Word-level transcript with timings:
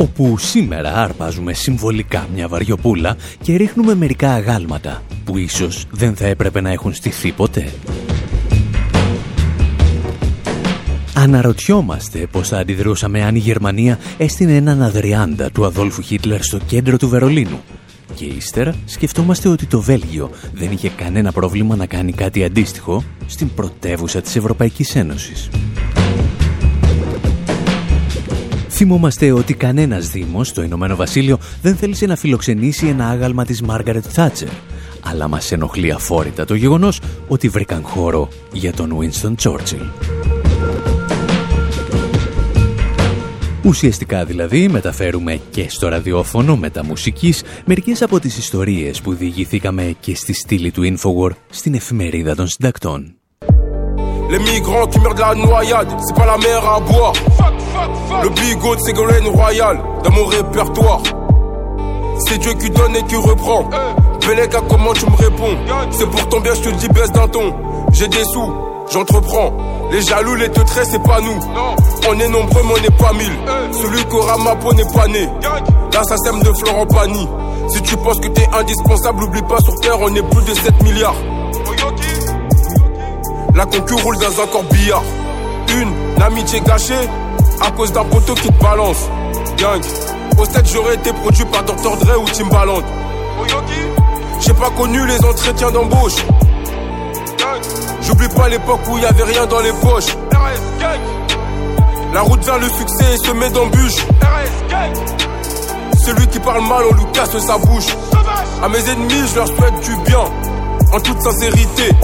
Όπου 0.00 0.38
σήμερα 0.38 0.94
άρπαζουμε 0.94 1.52
συμβολικά 1.52 2.28
μια 2.34 2.48
βαριοπούλα 2.48 3.16
και 3.42 3.56
ρίχνουμε 3.56 3.94
μερικά 3.94 4.32
αγάλματα 4.32 5.02
που 5.24 5.38
ίσως 5.38 5.86
δεν 5.90 6.16
θα 6.16 6.26
έπρεπε 6.26 6.60
να 6.60 6.70
έχουν 6.70 6.94
στηθεί 6.94 7.32
ποτέ. 7.32 7.72
Αναρωτιόμαστε 11.14 12.26
πώς 12.30 12.48
θα 12.48 12.58
αντιδρούσαμε 12.58 13.22
αν 13.22 13.34
η 13.34 13.38
Γερμανία 13.38 13.98
έστεινε 14.18 14.56
έναν 14.56 14.82
αδριάντα 14.82 15.50
του 15.50 15.64
Αδόλφου 15.64 16.02
Χίτλερ 16.02 16.42
στο 16.42 16.58
κέντρο 16.66 16.96
του 16.96 17.08
Βερολίνου. 17.08 17.60
Και 18.14 18.24
ύστερα 18.24 18.74
σκεφτόμαστε 18.84 19.48
ότι 19.48 19.66
το 19.66 19.80
Βέλγιο 19.80 20.30
δεν 20.54 20.70
είχε 20.72 20.88
κανένα 20.88 21.32
πρόβλημα 21.32 21.76
να 21.76 21.86
κάνει 21.86 22.12
κάτι 22.12 22.44
αντίστοιχο 22.44 23.04
στην 23.26 23.54
πρωτεύουσα 23.54 24.20
της 24.20 24.36
Ευρωπαϊκής 24.36 24.96
Ένωσης. 24.96 25.48
Θυμόμαστε 28.82 29.32
ότι 29.32 29.54
κανένας 29.54 30.08
δήμος 30.08 30.48
στο 30.48 30.62
Ηνωμένο 30.62 30.96
Βασίλειο 30.96 31.38
δεν 31.62 31.76
θέλησε 31.76 32.06
να 32.06 32.16
φιλοξενήσει 32.16 32.86
ένα 32.86 33.08
άγαλμα 33.08 33.44
της 33.44 33.62
Μάργαρετ 33.62 34.04
Θάτσερ, 34.08 34.48
αλλά 35.00 35.28
μας 35.28 35.52
ενοχλεί 35.52 35.92
αφόρητα 35.92 36.44
το 36.44 36.54
γεγονός 36.54 37.00
ότι 37.28 37.48
βρήκαν 37.48 37.82
χώρο 37.82 38.28
για 38.52 38.72
τον 38.72 38.98
Winston 38.98 39.34
Churchill. 39.42 39.86
Ουσιαστικά 43.64 44.24
δηλαδή 44.24 44.68
μεταφέρουμε 44.68 45.40
και 45.50 45.68
στο 45.68 45.88
ραδιόφωνο 45.88 46.56
μεταμουσικής 46.56 47.42
μερικές 47.64 48.02
από 48.02 48.20
τις 48.20 48.38
ιστορίες 48.38 49.00
που 49.00 49.14
διηγηθήκαμε 49.14 49.94
και 50.00 50.14
στη 50.14 50.32
στήλη 50.32 50.70
του 50.70 50.82
Infowar 50.82 51.30
στην 51.50 51.74
εφημερίδα 51.74 52.34
των 52.34 52.46
συντακτών. 52.48 53.19
Les 54.30 54.38
migrants 54.38 54.86
qui 54.86 55.00
meurent 55.00 55.14
de 55.16 55.20
la 55.20 55.34
noyade, 55.34 55.88
c'est 56.06 56.14
pas 56.14 56.24
la 56.24 56.38
mer 56.38 56.64
à 56.64 56.78
boire. 56.78 57.12
Le 58.22 58.28
bigot 58.28 58.76
de 58.76 58.80
Ségolène 58.80 59.26
Royal, 59.26 59.80
dans 60.04 60.12
mon 60.12 60.24
répertoire. 60.24 61.00
C'est 62.28 62.38
Dieu 62.38 62.52
qui 62.52 62.70
donne 62.70 62.94
et 62.94 63.02
qui 63.02 63.16
reprend. 63.16 63.68
Belega, 64.24 64.60
comment 64.68 64.92
tu 64.92 65.04
me 65.06 65.16
réponds? 65.16 65.58
C'est 65.90 66.08
pour 66.08 66.28
ton 66.28 66.38
bien, 66.38 66.54
je 66.54 66.60
te 66.60 66.68
dis, 66.76 66.88
baisse 66.90 67.10
d'un 67.10 67.26
ton. 67.26 67.52
J'ai 67.92 68.06
des 68.06 68.22
sous, 68.22 68.54
j'entreprends. 68.92 69.52
Les 69.90 70.00
jaloux, 70.02 70.36
les 70.36 70.48
teutrés, 70.48 70.84
c'est 70.84 71.02
pas 71.02 71.20
nous. 71.20 71.40
On 72.08 72.20
est 72.20 72.28
nombreux, 72.28 72.62
mais 72.62 72.74
on 72.78 72.82
n'est 72.82 72.96
pas 72.96 73.12
mille. 73.12 73.36
Celui 73.72 74.04
qui 74.04 74.14
aura 74.14 74.38
ma 74.38 74.54
peau 74.54 74.72
n'est 74.74 74.92
pas 74.94 75.08
né. 75.08 75.28
L'assassin 75.92 76.38
de 76.38 76.52
Florent 76.52 76.86
Pagny. 76.86 77.28
Si 77.70 77.82
tu 77.82 77.96
penses 77.96 78.20
que 78.20 78.28
t'es 78.28 78.46
indispensable, 78.52 79.24
oublie 79.24 79.42
pas 79.42 79.58
sur 79.58 79.74
terre, 79.80 79.98
on 80.00 80.14
est 80.14 80.22
plus 80.22 80.44
de 80.44 80.54
7 80.54 80.82
milliards. 80.84 81.16
La 83.60 83.66
concu 83.66 83.92
roule 83.92 84.16
dans 84.16 84.40
un 84.42 84.46
corbillard. 84.46 85.02
Une 85.76 86.22
amitié 86.22 86.62
gâchée 86.62 86.94
à 87.60 87.70
cause 87.72 87.92
d'un 87.92 88.04
poteau 88.04 88.32
qui 88.32 88.48
te 88.48 88.62
balance. 88.62 89.06
Gang, 89.58 89.82
au 90.38 90.46
stade 90.46 90.66
j'aurais 90.66 90.94
été 90.94 91.12
produit 91.12 91.44
par 91.44 91.64
Dr. 91.64 91.94
Dre 91.98 92.22
ou 92.22 92.24
Timbaland. 92.30 92.80
J'ai 94.40 94.54
pas 94.54 94.70
connu 94.70 95.06
les 95.06 95.22
entretiens 95.22 95.70
d'embauche. 95.72 96.24
J'oublie 98.00 98.28
pas 98.28 98.48
l'époque 98.48 98.80
où 98.88 98.96
y 98.96 99.04
avait 99.04 99.24
rien 99.24 99.44
dans 99.44 99.60
les 99.60 99.72
poches. 99.72 100.16
La 102.14 102.22
route 102.22 102.42
vers 102.42 102.58
le 102.60 102.68
succès 102.70 103.18
se 103.22 103.30
met 103.32 103.50
d'embûches. 103.50 104.06
Celui 106.02 106.26
qui 106.28 106.40
parle 106.40 106.62
mal, 106.62 106.84
on 106.90 106.94
lui 106.94 107.12
casse 107.12 107.36
sa 107.36 107.58
bouche. 107.58 107.94
À 108.62 108.70
mes 108.70 108.88
ennemis, 108.88 109.28
je 109.28 109.36
leur 109.36 109.48
souhaite 109.48 109.80
du 109.82 109.94
bien, 110.06 110.24
en 110.94 111.00
toute 111.00 111.20
sincérité. 111.20 111.94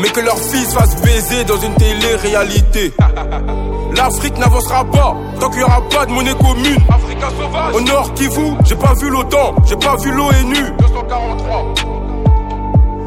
Mais 0.00 0.08
que 0.10 0.20
leur 0.20 0.38
fils 0.38 0.74
fasse 0.74 0.96
baiser 1.02 1.44
dans 1.44 1.56
une 1.56 1.74
télé-réalité. 1.74 2.92
L'Afrique 3.96 4.36
n'avancera 4.38 4.84
pas 4.84 5.16
tant 5.40 5.48
qu'il 5.48 5.58
n'y 5.58 5.64
aura 5.64 5.80
pas 5.88 6.04
de 6.06 6.12
monnaie 6.12 6.34
commune. 6.34 6.76
Africa 6.88 7.28
sauvage. 7.30 7.74
Au 7.74 7.80
nord 7.80 8.12
Kivu, 8.14 8.52
j'ai 8.64 8.76
pas 8.76 8.92
vu 9.00 9.08
l'OTAN, 9.08 9.54
j'ai 9.64 9.76
pas 9.76 9.96
vu 9.96 10.10
l'ONU. 10.10 10.72
243. 10.78 11.74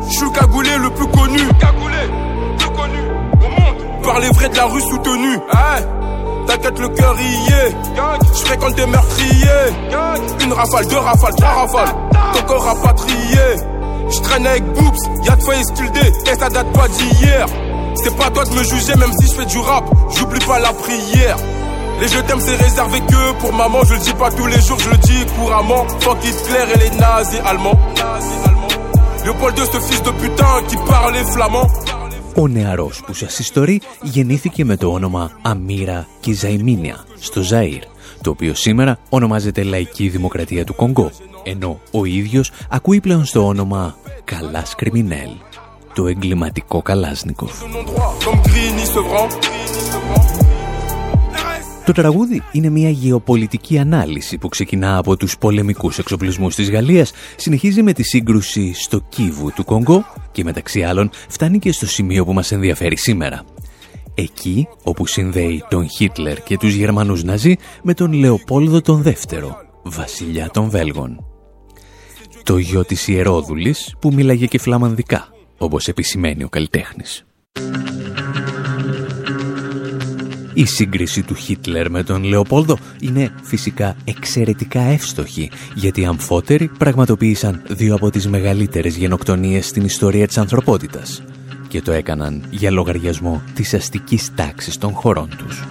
Je 0.07 0.17
suis 0.17 0.31
cagoulé 0.31 0.77
le 0.77 0.89
plus 0.89 1.07
connu. 1.07 1.39
Cagoulé, 1.59 1.97
plus 2.57 2.69
connu 2.69 2.99
au 3.33 3.49
monde. 3.49 4.03
Par 4.03 4.19
les 4.19 4.29
vrais 4.29 4.49
de 4.49 4.55
la 4.55 4.65
rue 4.65 4.81
soutenue. 4.81 5.35
Hey. 5.35 5.83
T'inquiète, 6.47 6.79
le 6.79 6.89
cœur 6.89 7.15
y 7.21 7.51
est. 7.51 7.75
Je 8.33 8.45
fréquente 8.45 8.73
des 8.73 8.87
meurtriers. 8.87 9.69
Une 10.41 10.53
rafale, 10.53 10.87
deux 10.87 10.97
rafales, 10.97 11.35
trois 11.35 11.49
rafales. 11.49 11.95
Ton 12.33 12.41
corps 12.47 12.63
rapatrié. 12.63 13.37
Je 14.14 14.20
traîne 14.20 14.46
avec 14.46 14.64
Boops, 14.76 15.02
y'a 15.24 15.36
de 15.36 15.42
feuilles 15.42 15.64
sculptées, 15.64 16.12
et 16.30 16.34
ça 16.40 16.48
date 16.48 16.72
pas 16.72 16.88
d'hier. 16.88 17.46
C'est 18.02 18.16
pas 18.16 18.30
toi 18.30 18.44
de 18.44 18.54
me 18.58 18.62
juger, 18.62 18.94
même 18.96 19.12
si 19.18 19.26
je 19.28 19.34
fais 19.34 19.46
du 19.46 19.58
rap, 19.58 19.84
j'oublie 20.14 20.44
pas 20.44 20.58
la 20.58 20.72
prière. 20.72 21.36
Les 22.00 22.08
je 22.08 22.18
t'aime, 22.26 22.40
c'est 22.40 22.56
réservé 22.56 22.98
que 23.00 23.32
pour 23.40 23.52
maman, 23.52 23.80
je 23.84 23.94
le 23.94 24.00
dis 24.00 24.12
pas 24.14 24.30
tous 24.30 24.46
les 24.46 24.60
jours, 24.60 24.78
je 24.78 24.90
le 24.90 24.96
dis 24.96 25.24
couramment. 25.36 25.86
Fuck 26.00 26.18
Hitler 26.24 26.64
et 26.74 26.78
les 26.84 26.96
nazis 26.98 27.40
allemands. 27.50 27.78
Léopold 29.24 29.56
II, 29.58 29.64
ce 29.72 29.80
fils 29.88 30.02
de 30.02 30.10
putain 30.10 30.54
qui 30.68 30.76
parlait 30.76 31.24
flamand. 31.34 31.68
Ο 32.36 32.48
νεαρός 32.48 33.02
που 33.06 33.14
σας 33.14 33.38
ιστορεί 33.38 33.80
γεννήθηκε 34.02 34.64
με 34.64 34.76
το 34.76 34.92
όνομα 34.92 35.30
Αμύρα 35.42 36.06
Κιζαϊμίνια 36.20 37.04
στο 37.20 37.40
Ζαΐρ, 37.50 37.82
το 38.21 38.29
οποίο 38.29 38.53
σήμερα 38.53 38.99
ονομάζεται 39.09 39.63
Λαϊκή 39.63 40.09
Δημοκρατία 40.09 40.65
του 40.65 40.75
Κονγκό, 40.75 41.11
ενώ 41.43 41.79
ο 41.91 42.05
ίδιος 42.05 42.51
ακούει 42.69 42.99
πλέον 42.99 43.25
στο 43.25 43.47
όνομα 43.47 43.95
Καλάς 44.23 44.75
Κριμινέλ, 44.75 45.29
το 45.93 46.07
εγκληματικό 46.07 46.81
Καλάσνικοφ. 46.81 47.51
Το 51.85 51.95
τραγούδι 51.95 52.43
είναι 52.51 52.69
μια 52.69 52.89
γεωπολιτική 52.89 53.77
ανάλυση 53.77 54.37
που 54.37 54.49
ξεκινά 54.49 54.97
από 54.97 55.17
τους 55.17 55.37
πολεμικούς 55.37 55.97
εξοπλισμούς 55.97 56.55
της 56.55 56.69
Γαλλίας, 56.69 57.11
συνεχίζει 57.35 57.83
με 57.83 57.93
τη 57.93 58.03
σύγκρουση 58.03 58.73
στο 58.73 59.01
Κίβου 59.09 59.51
του 59.55 59.65
Κονγκό 59.65 60.05
και 60.31 60.43
μεταξύ 60.43 60.83
άλλων 60.83 61.09
φτάνει 61.29 61.59
και 61.59 61.71
στο 61.71 61.87
σημείο 61.87 62.25
που 62.25 62.33
μας 62.33 62.51
ενδιαφέρει 62.51 62.97
σήμερα. 62.97 63.43
Εκεί 64.15 64.67
όπου 64.83 65.05
συνδέει 65.05 65.63
τον 65.69 65.89
Χίτλερ 65.89 66.43
και 66.43 66.57
τους 66.57 66.73
Γερμανούς 66.73 67.23
Ναζί 67.23 67.55
με 67.83 67.93
τον 67.93 68.13
Λεοπόλδο 68.13 68.81
τον 68.81 69.01
Δεύτερο, 69.01 69.57
βασιλιά 69.83 70.49
των 70.53 70.69
Βέλγων. 70.69 71.23
Το 72.43 72.57
γιο 72.57 72.85
της 72.85 73.07
Ιερόδουλης 73.07 73.95
που 73.99 74.13
μίλαγε 74.13 74.45
και 74.45 74.59
φλαμανδικά, 74.59 75.27
όπως 75.57 75.87
επισημαίνει 75.87 76.43
ο 76.43 76.49
καλλιτέχνης. 76.49 77.23
Η 80.53 80.65
σύγκριση 80.65 81.23
του 81.23 81.35
Χίτλερ 81.35 81.89
με 81.89 82.03
τον 82.03 82.23
Λεοπόλδο 82.23 82.77
είναι 82.99 83.31
φυσικά 83.43 83.95
εξαιρετικά 84.05 84.81
εύστοχη, 84.81 85.51
γιατί 85.75 86.01
οι 86.01 86.05
αμφότεροι 86.05 86.71
πραγματοποίησαν 86.77 87.63
δύο 87.69 87.95
από 87.95 88.09
τις 88.09 88.27
μεγαλύτερες 88.27 88.95
γενοκτονίες 88.95 89.67
στην 89.67 89.83
ιστορία 89.83 90.27
της 90.27 90.37
ανθρωπότητας 90.37 91.23
και 91.69 91.81
το 91.81 91.91
έκαναν 91.91 92.43
για 92.49 92.71
λογαριασμό 92.71 93.41
της 93.53 93.73
αστικής 93.73 94.35
τάξης 94.35 94.77
των 94.77 94.91
χωρών 94.91 95.29
τους. 95.37 95.63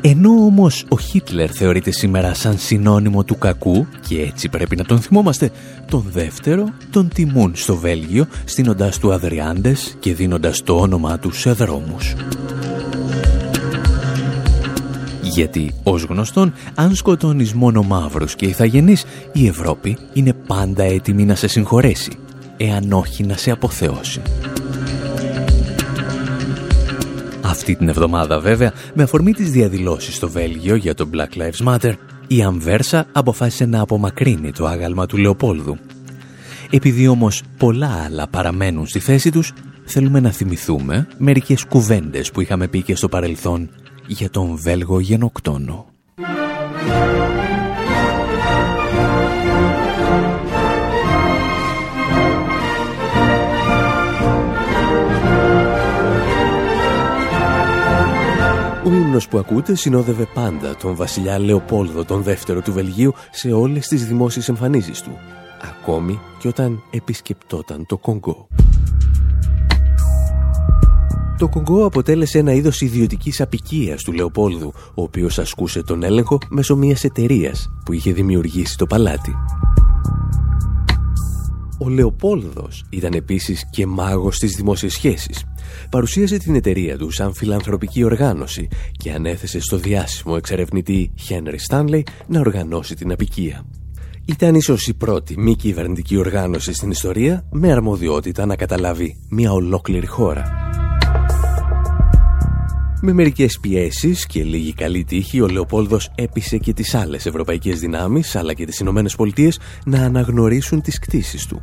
Ενώ 0.00 0.30
όμως 0.30 0.84
ο 0.88 0.98
Χίτλερ 0.98 1.50
θεωρείται 1.54 1.90
σήμερα 1.90 2.34
σαν 2.34 2.58
συνώνυμο 2.58 3.24
του 3.24 3.38
κακού 3.38 3.86
και 4.08 4.20
έτσι 4.20 4.48
πρέπει 4.48 4.76
να 4.76 4.84
τον 4.84 5.00
θυμόμαστε, 5.00 5.50
τον 5.90 6.04
δεύτερο 6.12 6.68
τον 6.90 7.08
τιμούν 7.08 7.52
στο 7.54 7.76
Βέλγιο 7.76 8.26
στείνοντας 8.44 8.98
του 8.98 9.12
αδριάντες 9.12 9.96
και 9.98 10.14
δίνοντας 10.14 10.62
το 10.62 10.80
όνομά 10.80 11.18
τους 11.18 11.40
σε 11.40 11.52
δρόμους. 11.52 12.14
Γιατί, 15.22 15.74
ως 15.82 16.02
γνωστόν, 16.02 16.52
αν 16.74 16.94
σκοτώνεις 16.94 17.52
μόνο 17.52 17.82
μαύρους 17.82 18.34
και 18.34 18.46
ηθαγενείς, 18.46 19.04
η 19.32 19.46
Ευρώπη 19.46 19.96
είναι 20.12 20.32
πάντα 20.32 20.82
έτοιμη 20.82 21.24
να 21.24 21.34
σε 21.34 21.46
συγχωρέσει, 21.46 22.12
εάν 22.58 22.92
όχι 22.92 23.24
να 23.24 23.36
σε 23.36 23.50
αποθεώσει. 23.50 24.22
Αυτή 27.42 27.76
την 27.76 27.88
εβδομάδα 27.88 28.40
βέβαια, 28.40 28.72
με 28.94 29.02
αφορμή 29.02 29.32
τις 29.32 29.50
διαδηλώσεις 29.50 30.14
στο 30.14 30.28
Βέλγιο 30.28 30.74
για 30.74 30.94
το 30.94 31.08
Black 31.14 31.38
Lives 31.38 31.74
Matter, 31.74 31.92
η 32.26 32.42
Αμβέρσα 32.42 33.06
αποφάσισε 33.12 33.66
να 33.66 33.80
απομακρύνει 33.80 34.52
το 34.52 34.66
άγαλμα 34.66 35.06
του 35.06 35.16
Λεοπόλδου. 35.16 35.78
Επειδή 36.70 37.08
όμως 37.08 37.42
πολλά 37.56 38.02
άλλα 38.04 38.28
παραμένουν 38.28 38.86
στη 38.86 38.98
θέση 38.98 39.30
τους, 39.30 39.52
θέλουμε 39.84 40.20
να 40.20 40.30
θυμηθούμε 40.30 41.06
μερικές 41.18 41.64
κουβέντες 41.64 42.30
που 42.30 42.40
είχαμε 42.40 42.68
πει 42.68 42.82
και 42.82 42.94
στο 42.94 43.08
παρελθόν 43.08 43.70
για 44.06 44.30
τον 44.30 44.56
Βέλγο 44.56 45.00
γενοκτόνο. 45.00 45.86
Ο 58.88 58.92
ύμνος 58.92 59.28
που 59.28 59.38
ακούτε 59.38 59.74
συνόδευε 59.74 60.28
πάντα 60.34 60.76
τον 60.76 60.94
βασιλιά 60.94 61.38
Λεοπόλδο 61.38 62.04
τον 62.04 62.22
δεύτερο 62.22 62.60
του 62.60 62.72
Βελγίου 62.72 63.12
σε 63.30 63.52
όλες 63.52 63.88
τις 63.88 64.06
δημόσιες 64.06 64.48
εμφανίσεις 64.48 65.02
του, 65.02 65.10
ακόμη 65.62 66.20
και 66.38 66.48
όταν 66.48 66.82
επισκεπτόταν 66.90 67.86
το 67.86 67.98
Κονγκό. 67.98 68.48
Το 71.38 71.48
Κονγκό 71.48 71.84
αποτέλεσε 71.84 72.38
ένα 72.38 72.52
είδος 72.52 72.80
ιδιωτικής 72.80 73.40
απικίας 73.40 74.02
του 74.02 74.12
Λεοπόλδου, 74.12 74.72
ο 74.94 75.02
οποίος 75.02 75.38
ασκούσε 75.38 75.82
τον 75.82 76.02
έλεγχο 76.02 76.38
μέσω 76.48 76.76
μιας 76.76 77.04
εταιρείας 77.04 77.70
που 77.84 77.92
είχε 77.92 78.12
δημιουργήσει 78.12 78.76
το 78.76 78.86
παλάτι. 78.86 79.34
Ο 81.78 81.88
Λεοπόλδος 81.88 82.84
ήταν 82.90 83.12
επίσης 83.12 83.64
και 83.70 83.86
μάγος 83.86 84.38
της 84.38 84.56
δημόσιας 84.56 84.92
σχέσης. 84.92 85.44
Παρουσίασε 85.90 86.38
την 86.38 86.54
εταιρεία 86.54 86.98
του 86.98 87.10
σαν 87.10 87.34
φιλανθρωπική 87.34 88.04
οργάνωση 88.04 88.68
και 88.92 89.12
ανέθεσε 89.12 89.60
στο 89.60 89.76
διάσημο 89.76 90.34
εξερευνητή 90.36 91.12
Χένρι 91.18 91.58
Στάνλεϊ 91.58 92.06
να 92.26 92.40
οργανώσει 92.40 92.94
την 92.94 93.12
απικία. 93.12 93.66
Ήταν 94.24 94.54
ίσως 94.54 94.86
η 94.86 94.94
πρώτη 94.94 95.40
μη 95.40 95.56
κυβερνητική 95.56 96.16
οργάνωση 96.16 96.72
στην 96.72 96.90
ιστορία 96.90 97.44
με 97.50 97.72
αρμοδιότητα 97.72 98.46
να 98.46 98.56
καταλάβει 98.56 99.16
μια 99.30 99.52
ολόκληρη 99.52 100.06
χώρα. 100.06 100.68
Με 103.00 103.12
μερικές 103.12 103.58
πιέσεις 103.60 104.26
και 104.26 104.42
λίγη 104.44 104.72
καλή 104.72 105.04
τύχη, 105.04 105.40
ο 105.40 105.46
Λεοπόλδος 105.46 106.10
έπεισε 106.14 106.56
και 106.58 106.72
τις 106.72 106.94
άλλες 106.94 107.26
ευρωπαϊκές 107.26 107.80
δυνάμεις, 107.80 108.36
αλλά 108.36 108.52
και 108.54 108.64
τις 108.64 108.78
Ηνωμένες 108.78 109.16
Πολιτείες, 109.16 109.58
να 109.84 110.02
αναγνωρίσουν 110.02 110.80
τις 110.82 110.98
κτίσεις 110.98 111.46
του. 111.46 111.60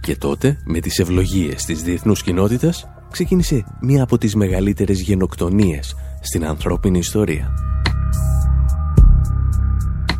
Και 0.00 0.16
τότε, 0.16 0.58
με 0.64 0.80
τις 0.80 0.98
ευλογίες 0.98 1.64
της 1.64 1.82
διεθνούς 1.82 2.22
κοινότητας, 2.22 2.88
ξεκίνησε 3.10 3.64
μία 3.80 4.02
από 4.02 4.18
τις 4.18 4.34
μεγαλύτερες 4.34 5.00
γενοκτονίες 5.00 5.96
στην 6.20 6.46
ανθρώπινη 6.46 6.98
ιστορία. 6.98 7.52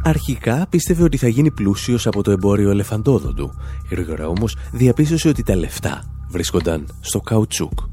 Αρχικά 0.05 0.67
πίστευε 0.71 1.03
ότι 1.03 1.17
θα 1.17 1.29
γίνει 1.29 1.51
πλούσιος 1.51 2.07
από 2.07 2.23
το 2.23 2.31
εμπόριο 2.31 2.71
ελεφαντόδοντου. 2.71 3.51
Γρήγορα 3.91 4.29
όμως 4.29 4.57
διαπίστωσε 4.73 5.29
ότι 5.29 5.43
τα 5.43 5.57
λεφτά 5.57 6.05
βρίσκονταν 6.29 6.87
στο 7.01 7.21
καουτσούκ. 7.21 7.92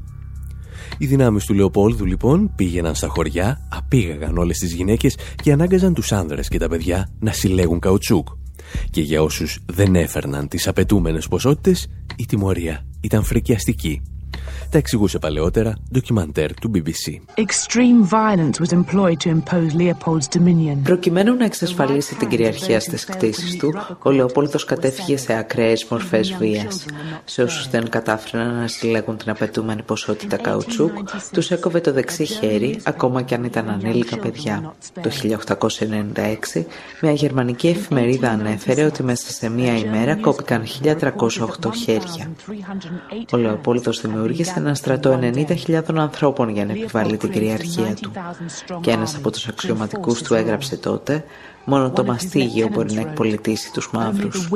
Οι 1.02 1.06
δυνάμεις 1.06 1.44
του 1.44 1.54
Λεοπόλδου 1.54 2.04
λοιπόν 2.04 2.52
πήγαιναν 2.56 2.94
στα 2.94 3.08
χωριά, 3.08 3.66
απήγαγαν 3.68 4.38
όλες 4.38 4.58
τις 4.58 4.72
γυναίκες 4.72 5.16
και 5.42 5.52
ανάγκαζαν 5.52 5.94
τους 5.94 6.12
άνδρες 6.12 6.48
και 6.48 6.58
τα 6.58 6.68
παιδιά 6.68 7.10
να 7.18 7.32
συλλέγουν 7.32 7.78
καουτσούκ. 7.78 8.28
Και 8.90 9.00
για 9.00 9.22
όσους 9.22 9.58
δεν 9.66 9.94
έφερναν 9.94 10.48
τις 10.48 10.68
απαιτούμενες 10.68 11.28
ποσότητες, 11.28 11.88
η 12.16 12.26
τιμωρία 12.26 12.86
ήταν 13.00 13.22
φρικιαστική. 13.24 14.02
Τα 14.70 14.78
εξηγούσε 14.78 15.18
παλαιότερα 15.18 15.74
ντοκιμαντέρ 15.92 16.54
του 16.54 16.70
BBC. 16.74 17.34
Προκειμένου 20.82 21.34
να 21.34 21.44
εξασφαλίσει 21.44 22.14
την 22.14 22.28
κυριαρχία 22.28 22.80
στις 22.80 23.04
κτίσεις 23.04 23.56
του, 23.56 23.72
ο 24.02 24.10
Λεοπόλδος 24.10 24.64
κατέφυγε 24.64 25.16
σε 25.16 25.34
ακραίες 25.34 25.86
μορφές 25.90 26.34
βίας. 26.38 26.84
Σε 27.24 27.42
όσους 27.42 27.68
δεν 27.68 27.88
κατάφεραν 27.88 28.54
να 28.54 28.66
συλλέγουν 28.66 29.16
την 29.16 29.30
απαιτούμενη 29.30 29.82
ποσότητα 29.82 30.36
καουτσούκ, 30.36 30.92
τους 31.32 31.50
έκοβε 31.50 31.80
το 31.80 31.92
δεξί 31.92 32.24
χέρι, 32.24 32.80
ακόμα 32.82 33.22
και 33.22 33.34
αν 33.34 33.44
ήταν 33.44 33.68
ανήλικα 33.68 34.18
παιδιά. 34.18 34.74
Το 35.02 35.10
1896, 35.10 36.66
μια 37.02 37.12
γερμανική 37.12 37.68
εφημερίδα 37.68 38.30
ανέφερε 38.30 38.84
ότι 38.84 39.02
μέσα 39.02 39.32
σε 39.32 39.48
μία 39.48 39.76
ημέρα 39.76 40.16
κόπηκαν 40.16 40.64
1308 40.82 41.70
χέρια. 41.84 42.30
Ο 43.32 43.36
Λεοπόλδος 43.36 44.00
δημιούργησε 44.00 44.29
ένα 44.56 44.74
στρατό 44.74 45.18
90.000 45.22 45.82
ανθρώπων 45.94 46.48
για 46.48 46.64
να 46.64 46.72
επιβάλλει 46.72 47.16
την 47.16 47.30
κυριαρχία 47.30 47.94
του. 48.00 48.12
Και 48.80 48.90
ένας 48.90 49.16
από 49.16 49.30
τους 49.30 49.48
αξιωματικούς 49.48 50.22
του 50.22 50.34
έγραψε 50.34 50.76
τότε 50.76 51.24
«Μόνο 51.64 51.90
το 51.90 52.04
μαστίγιο 52.04 52.68
μπορεί 52.72 52.92
να 52.92 53.00
εκπολιτήσει 53.00 53.72
τους 53.72 53.90
μαύρους». 53.92 54.48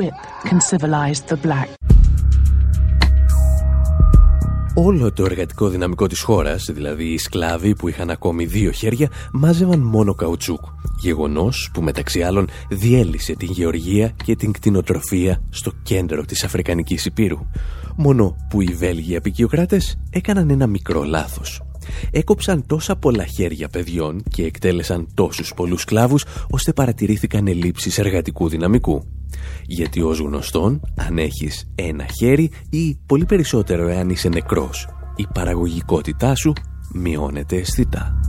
Όλο 4.77 5.11
το 5.11 5.25
εργατικό 5.25 5.67
δυναμικό 5.67 6.07
της 6.07 6.21
χώρας, 6.21 6.69
δηλαδή 6.71 7.03
οι 7.03 7.17
σκλάβοι 7.17 7.75
που 7.75 7.87
είχαν 7.87 8.09
ακόμη 8.09 8.45
δύο 8.45 8.71
χέρια, 8.71 9.09
μάζευαν 9.31 9.79
μόνο 9.79 10.15
καουτσούκ. 10.15 10.59
Γεγονός 10.99 11.69
που 11.73 11.81
μεταξύ 11.81 12.21
άλλων 12.21 12.47
διέλυσε 12.69 13.35
την 13.35 13.51
γεωργία 13.51 14.13
και 14.23 14.35
την 14.35 14.51
κτηνοτροφία 14.51 15.41
στο 15.49 15.71
κέντρο 15.83 16.25
της 16.25 16.43
Αφρικανικής 16.43 17.05
Υπήρου. 17.05 17.39
Μόνο 17.95 18.35
που 18.49 18.61
οι 18.61 18.65
Βέλγοι 18.65 19.15
απεικιοκράτες 19.15 19.97
έκαναν 20.09 20.49
ένα 20.49 20.67
μικρό 20.67 21.03
λάθος. 21.03 21.61
Έκοψαν 22.11 22.65
τόσα 22.65 22.95
πολλά 22.95 23.25
χέρια 23.25 23.67
παιδιών 23.67 24.23
και 24.29 24.43
εκτέλεσαν 24.43 25.07
τόσους 25.13 25.53
πολλούς 25.55 25.81
σκλάβους 25.81 26.25
ώστε 26.49 26.73
παρατηρήθηκαν 26.73 27.47
ελλείψεις 27.47 27.97
εργατικού 27.97 28.49
δυναμικού. 28.49 29.03
Γιατί 29.65 30.01
ως 30.01 30.19
γνωστόν, 30.19 30.81
αν 30.95 31.17
έχεις 31.17 31.71
ένα 31.75 32.05
χέρι 32.19 32.51
ή 32.69 32.97
πολύ 33.05 33.25
περισσότερο 33.25 33.87
εάν 33.87 34.09
είσαι 34.09 34.29
νεκρός, 34.29 34.87
η 35.15 35.27
παραγωγικότητά 35.33 36.35
σου 36.35 36.53
μειώνεται 36.93 37.55
αισθητά. 37.55 38.19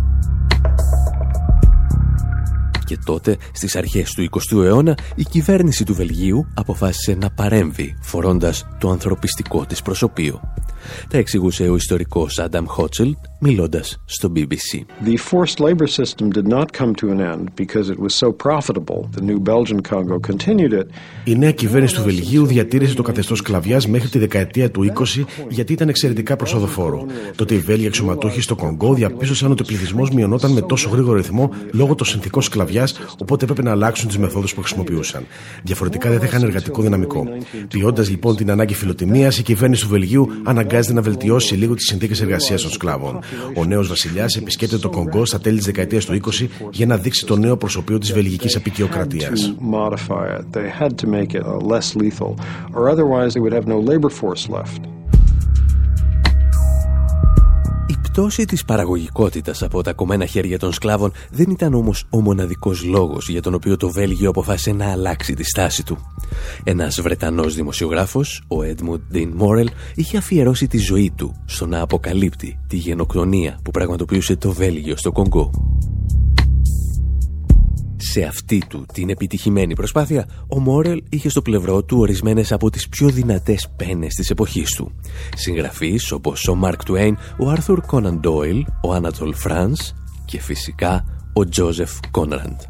Και 2.86 2.98
τότε, 3.04 3.36
στις 3.52 3.76
αρχές 3.76 4.12
του 4.12 4.22
20ου 4.22 4.62
αιώνα, 4.64 4.98
η 5.14 5.22
κυβέρνηση 5.22 5.84
του 5.84 5.94
Βελγίου 5.94 6.46
αποφάσισε 6.54 7.14
να 7.14 7.30
παρέμβει, 7.30 7.96
φορώντας 8.00 8.66
το 8.78 8.90
ανθρωπιστικό 8.90 9.64
της 9.64 9.82
προσωπείο. 9.82 10.40
Τα 11.08 11.18
εξηγούσε 11.18 11.68
ο 11.68 11.76
ιστορικός 11.76 12.38
Άνταμ 12.38 12.64
Χότσελ 12.66 13.16
μιλώντας 13.38 14.02
στο 14.04 14.32
BBC. 14.34 14.84
The 15.04 15.16
forced 15.16 15.58
labor 15.58 15.86
system 15.86 16.30
did 16.30 16.46
not 16.48 16.72
come 16.78 16.94
to 16.94 17.10
an 17.10 17.20
end 17.20 17.44
because 17.54 17.90
it 17.90 17.98
was 17.98 18.14
so 18.14 18.28
profitable. 18.46 19.00
The 19.16 19.24
new 19.30 19.40
Belgian 19.40 19.80
Congo 19.92 20.18
continued 20.30 20.72
it. 20.72 20.86
Η 21.24 21.36
νέα 21.36 21.50
κυβέρνηση 21.50 21.94
του 21.94 22.02
Βελγίου 22.02 22.46
διατήρησε 22.46 22.94
το 22.94 23.02
καθεστώς 23.02 23.38
σκλαβιάς 23.38 23.86
μέχρι 23.86 24.08
τη 24.08 24.18
δεκαετία 24.18 24.70
του 24.70 24.92
20 24.94 25.24
γιατί 25.48 25.72
ήταν 25.72 25.88
εξαιρετικά 25.88 26.36
προσοδοφόρο. 26.36 27.06
Τότε 27.36 27.54
οι 27.54 27.58
Βέλγοι 27.58 27.86
αξιωματούχοι 27.86 28.40
στο 28.40 28.54
Κονγκό 28.54 28.94
διαπίστωσαν 28.94 29.50
ότι 29.50 29.62
ο 29.62 29.64
πληθυσμός 29.64 30.10
μειωνόταν 30.10 30.50
με 30.52 30.60
τόσο 30.60 30.88
γρήγορο 30.88 31.16
ρυθμό 31.16 31.50
λόγω 31.72 31.94
των 31.94 32.06
συνθηκών 32.06 32.42
σκλαβιά, 32.42 32.88
οπότε 33.18 33.44
έπρεπε 33.44 33.62
να 33.62 33.70
αλλάξουν 33.70 34.08
τις 34.08 34.18
μεθόδους 34.18 34.54
που 34.54 34.60
χρησιμοποιούσαν. 34.60 35.26
Διαφορετικά 35.62 36.10
δεν 36.10 36.18
θα 36.18 36.24
είχαν 36.26 36.42
εργατικό 36.42 36.82
δυναμικό. 36.82 37.26
Ποιώντα 37.68 38.02
λοιπόν 38.02 38.36
την 38.36 38.50
ανάγκη 38.50 38.74
φιλοτιμίας, 38.74 39.38
η 39.38 39.42
κυβέρνηση 39.42 39.82
του 39.82 39.88
Βελγίου 39.88 40.28
αναγκάζεται 40.44 40.94
να 40.94 41.02
βελτιώσει 41.02 41.54
λίγο 41.54 41.74
τις 41.74 41.86
συνθήκες 41.86 42.20
εργασίας 42.20 42.62
των 42.62 42.70
σκλάβων. 42.70 43.18
Ο 43.56 43.64
νέος 43.64 43.88
βασιλιάς 43.88 44.34
επισκέπτεται 44.36 44.80
το 44.80 44.90
Κονγκό 44.90 45.24
στα 45.24 45.40
τέλη 45.40 45.56
της 45.56 45.66
δεκαετίας 45.66 46.04
του 46.04 46.12
20 46.12 46.48
για 46.70 46.86
να 46.86 46.96
δείξει 46.96 47.26
το 47.26 47.36
νέο 47.36 47.56
προσωπείο 47.56 47.98
της 47.98 48.12
βελγικής 48.12 48.56
απεικιοκρατίας. 48.56 49.54
Η 55.05 55.05
πτώση 58.16 58.44
της 58.44 58.64
παραγωγικότητας 58.64 59.62
από 59.62 59.82
τα 59.82 59.92
κομμένα 59.92 60.26
χέρια 60.26 60.58
των 60.58 60.72
σκλάβων 60.72 61.12
δεν 61.30 61.50
ήταν 61.50 61.74
όμως 61.74 62.04
ο 62.10 62.20
μοναδικός 62.20 62.84
λόγος 62.84 63.28
για 63.28 63.42
τον 63.42 63.54
οποίο 63.54 63.76
το 63.76 63.90
Βέλγιο 63.90 64.28
αποφάσισε 64.28 64.72
να 64.72 64.90
αλλάξει 64.90 65.34
τη 65.34 65.44
στάση 65.44 65.84
του. 65.84 65.98
Ένας 66.64 67.00
Βρετανός 67.00 67.54
δημοσιογράφος, 67.54 68.42
ο 68.48 68.56
Edmund 68.60 69.16
Dean 69.16 69.28
Morel, 69.38 69.66
είχε 69.94 70.16
αφιερώσει 70.16 70.66
τη 70.66 70.78
ζωή 70.78 71.12
του 71.16 71.42
στο 71.44 71.66
να 71.66 71.80
αποκαλύπτει 71.80 72.58
τη 72.66 72.76
γενοκτονία 72.76 73.58
που 73.62 73.70
πραγματοποιούσε 73.70 74.36
το 74.36 74.52
Βέλγιο 74.52 74.96
στο 74.96 75.12
Κονγκό. 75.12 75.50
Σε 78.12 78.22
αυτή 78.22 78.62
του 78.68 78.86
την 78.92 79.10
επιτυχημένη 79.10 79.74
προσπάθεια, 79.74 80.28
ο 80.48 80.60
Μόρελ 80.60 81.02
είχε 81.08 81.28
στο 81.28 81.42
πλευρό 81.42 81.84
του 81.84 81.98
ορισμένες 81.98 82.52
από 82.52 82.70
τις 82.70 82.88
πιο 82.88 83.08
δυνατές 83.08 83.68
πένες 83.76 84.14
της 84.14 84.30
εποχής 84.30 84.74
του. 84.74 84.92
Συγγραφείς 85.36 86.12
όπως 86.12 86.48
ο 86.48 86.54
Μάρκ 86.54 86.84
Τουέιν, 86.84 87.16
ο 87.38 87.48
Άρθουρ 87.48 87.80
Κόναν 87.80 88.20
Ντόιλ, 88.20 88.64
ο 88.82 88.92
Άνατολ 88.92 89.34
Φρανς 89.34 89.92
και 90.24 90.40
φυσικά 90.40 91.04
ο 91.32 91.48
Τζόζεφ 91.48 91.90
Κόνραντ. 92.10 92.60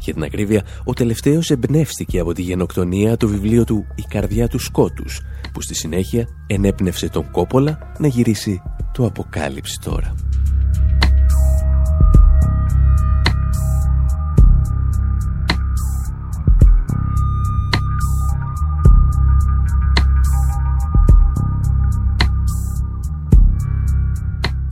Για 0.00 0.12
την 0.12 0.22
ακρίβεια, 0.22 0.64
ο 0.84 0.92
τελευταίος 0.92 1.50
εμπνεύστηκε 1.50 2.18
από 2.18 2.32
τη 2.32 2.42
γενοκτονία 2.42 3.16
το 3.16 3.28
βιβλίο 3.28 3.64
του 3.64 3.86
«Η 3.94 4.02
καρδιά 4.08 4.48
του 4.48 4.58
σκότους», 4.58 5.20
που 5.52 5.62
στη 5.62 5.74
συνέχεια 5.74 6.26
ενέπνευσε 6.46 7.08
τον 7.08 7.30
Κόπολα 7.30 7.78
να 7.98 8.06
γυρίσει 8.06 8.62
το 8.92 9.04
«Αποκάλυψη 9.04 9.78
τώρα». 9.84 10.25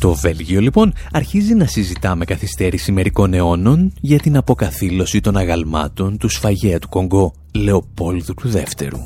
Το 0.05 0.15
Βέλγιο 0.15 0.61
λοιπόν 0.61 0.93
αρχίζει 1.13 1.55
να 1.55 1.67
συζητά 1.67 2.15
με 2.15 2.25
καθυστέρηση 2.25 2.93
μερικών 2.93 3.35
αιώνων 3.35 3.93
για 4.01 4.19
την 4.19 4.37
αποκαθήλωση 4.37 5.21
των 5.21 5.37
αγαλμάτων 5.37 6.19
του 6.19 6.29
σφαγέα 6.29 6.79
του 6.79 6.89
Κονγκό 6.89 7.35
Λεοπόλδου 7.55 8.35
του 8.35 8.49
Δεύτερου. 8.49 8.99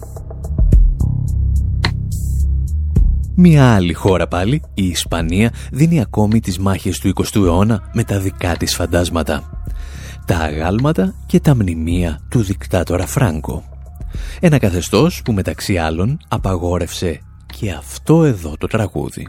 Μια 3.35 3.75
άλλη 3.75 3.93
χώρα 3.93 4.29
πάλι, 4.29 4.63
η 4.75 4.87
Ισπανία, 4.87 5.53
δίνει 5.71 6.01
ακόμη 6.01 6.41
τις 6.41 6.59
μάχες 6.59 6.99
του 6.99 7.13
20ου 7.15 7.45
αιώνα 7.45 7.91
με 7.93 8.05
τα 8.05 8.19
δικά 8.19 8.57
της 8.57 8.75
φαντάσματα. 8.75 9.65
Τα 10.27 10.37
αγάλματα 10.37 11.15
και 11.27 11.41
τα 11.41 11.55
μνημεία 11.55 12.21
του 12.31 12.43
δικτάτορα 12.43 13.07
Φράγκο. 13.07 13.65
Ένα 14.41 14.59
καθεστώς 14.59 15.23
που 15.25 15.33
μεταξύ 15.33 15.77
άλλων 15.77 16.19
απαγόρευσε 16.29 17.21
και 17.59 17.71
αυτό 17.71 18.25
εδώ 18.25 18.57
το 18.59 18.67
τραγούδι. 18.67 19.29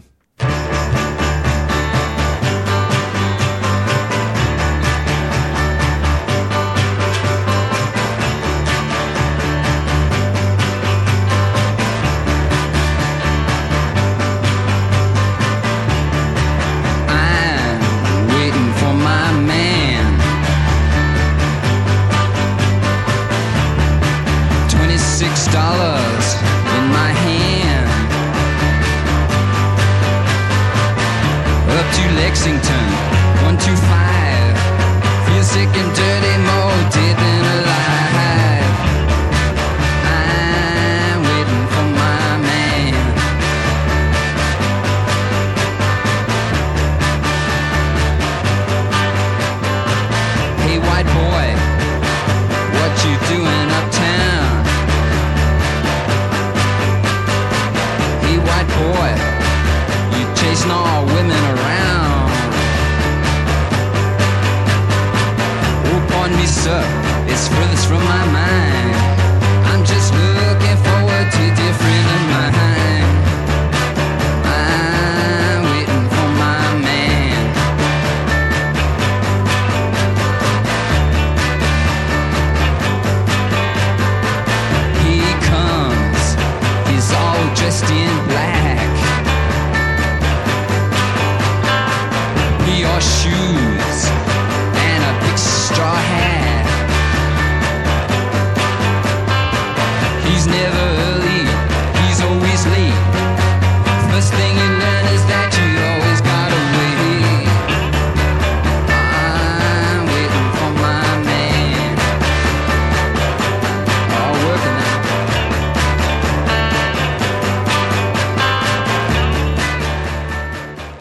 you. 93.29 93.68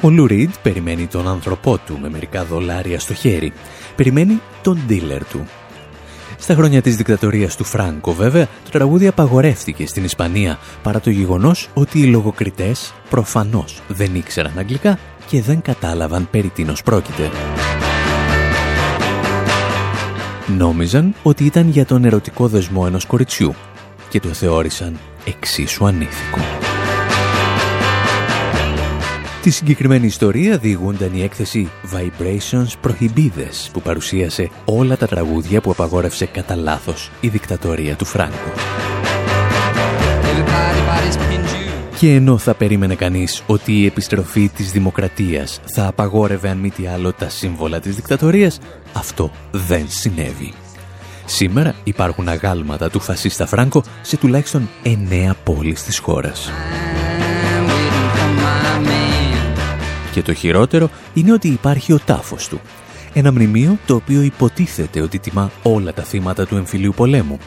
Ο 0.08 0.10
Λου 0.10 0.26
περιμένει 0.62 1.06
τον 1.06 1.28
άνθρωπό 1.28 1.78
του 1.78 1.98
με 2.00 2.10
μερικά 2.10 2.44
δολάρια 2.44 3.00
στο 3.00 3.14
χέρι. 3.14 3.52
Περιμένει 3.96 4.40
τον 4.62 4.78
dealer 4.88 5.20
του. 5.30 5.46
Στα 6.38 6.54
χρόνια 6.54 6.82
της 6.82 6.96
δικτατορίας 6.96 7.56
του 7.56 7.64
Φράγκο 7.64 8.12
βέβαια, 8.12 8.46
το 8.64 8.70
τραγούδι 8.70 9.06
απαγορεύτηκε 9.06 9.86
στην 9.86 10.04
Ισπανία 10.04 10.58
παρά 10.82 11.00
το 11.00 11.10
γεγονός 11.10 11.68
ότι 11.74 11.98
οι 12.00 12.04
λογοκριτές 12.04 12.94
προφανώς 13.10 13.82
δεν 13.88 14.14
ήξεραν 14.14 14.58
αγγλικά 14.58 14.98
και 15.26 15.42
δεν 15.42 15.62
κατάλαβαν 15.62 16.28
περί 16.30 16.48
τίνος 16.48 16.82
πρόκειται. 16.82 17.30
Νόμιζαν 20.56 21.14
ότι 21.22 21.44
ήταν 21.44 21.68
για 21.68 21.86
τον 21.86 22.04
ερωτικό 22.04 22.48
δεσμό 22.48 22.84
ενός 22.86 23.04
κοριτσιού 23.06 23.54
και 24.08 24.20
το 24.20 24.28
θεώρησαν 24.28 24.98
εξίσου 25.24 25.86
ανήθικο. 25.86 26.67
Τη 29.48 29.54
συγκεκριμένη 29.54 30.06
ιστορία 30.06 30.58
διηγούνταν 30.58 31.14
η 31.14 31.22
έκθεση 31.22 31.68
Vibrations 31.92 32.88
Prohibides 32.88 33.68
που 33.72 33.82
παρουσίασε 33.82 34.50
όλα 34.64 34.96
τα 34.96 35.06
τραγούδια 35.06 35.60
που 35.60 35.70
απαγόρευσε 35.70 36.26
κατά 36.26 36.56
λάθος 36.56 37.10
η 37.20 37.28
δικτατορία 37.28 37.96
του 37.96 38.04
Φράγκο. 38.04 38.52
Και 41.98 42.14
ενώ 42.14 42.38
θα 42.38 42.54
περίμενε 42.54 42.94
κανείς 42.94 43.42
ότι 43.46 43.72
η 43.72 43.86
επιστροφή 43.86 44.48
της 44.48 44.72
δημοκρατίας 44.72 45.60
θα 45.64 45.86
απαγόρευε 45.86 46.48
αν 46.48 46.58
μη 46.58 46.70
τι 46.70 46.86
άλλο 46.86 47.12
τα 47.12 47.28
σύμβολα 47.28 47.80
της 47.80 47.94
δικτατορίας, 47.94 48.58
αυτό 48.92 49.30
δεν 49.50 49.84
συνέβη. 49.88 50.52
Σήμερα 51.24 51.74
υπάρχουν 51.84 52.28
αγάλματα 52.28 52.90
του 52.90 53.00
φασίστα 53.00 53.46
Φράγκο 53.46 53.82
σε 54.02 54.16
τουλάχιστον 54.16 54.68
εννέα 54.82 55.34
πόλεις 55.44 55.82
της 55.82 55.98
χώρας. 55.98 56.50
Και 60.18 60.24
το 60.24 60.34
χειρότερο 60.34 60.90
είναι 61.14 61.32
ότι 61.32 61.48
υπάρχει 61.48 61.92
ο 61.92 62.00
τάφος 62.04 62.48
του. 62.48 62.60
Ένα 63.12 63.32
μνημείο 63.32 63.78
το 63.86 63.94
οποίο 63.94 64.20
υποτίθεται 64.22 65.00
ότι 65.00 65.18
τιμά 65.18 65.50
όλα 65.62 65.92
τα 65.92 66.02
θύματα 66.02 66.46
του 66.46 66.56
εμφυλίου 66.56 66.92
πολέμου. 66.96 67.38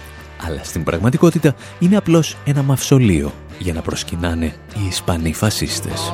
Αλλά 0.48 0.64
στην 0.64 0.84
πραγματικότητα 0.84 1.56
είναι 1.80 1.98
απλώς 1.98 2.38
ένα 2.46 2.64
μαυσολείο 2.64 3.34
για 3.60 3.74
να 3.74 3.82
προσκυνάνε 3.82 4.46
οι 4.46 4.88
Ισπανοί 4.88 5.34
φασίστες. 5.34 6.12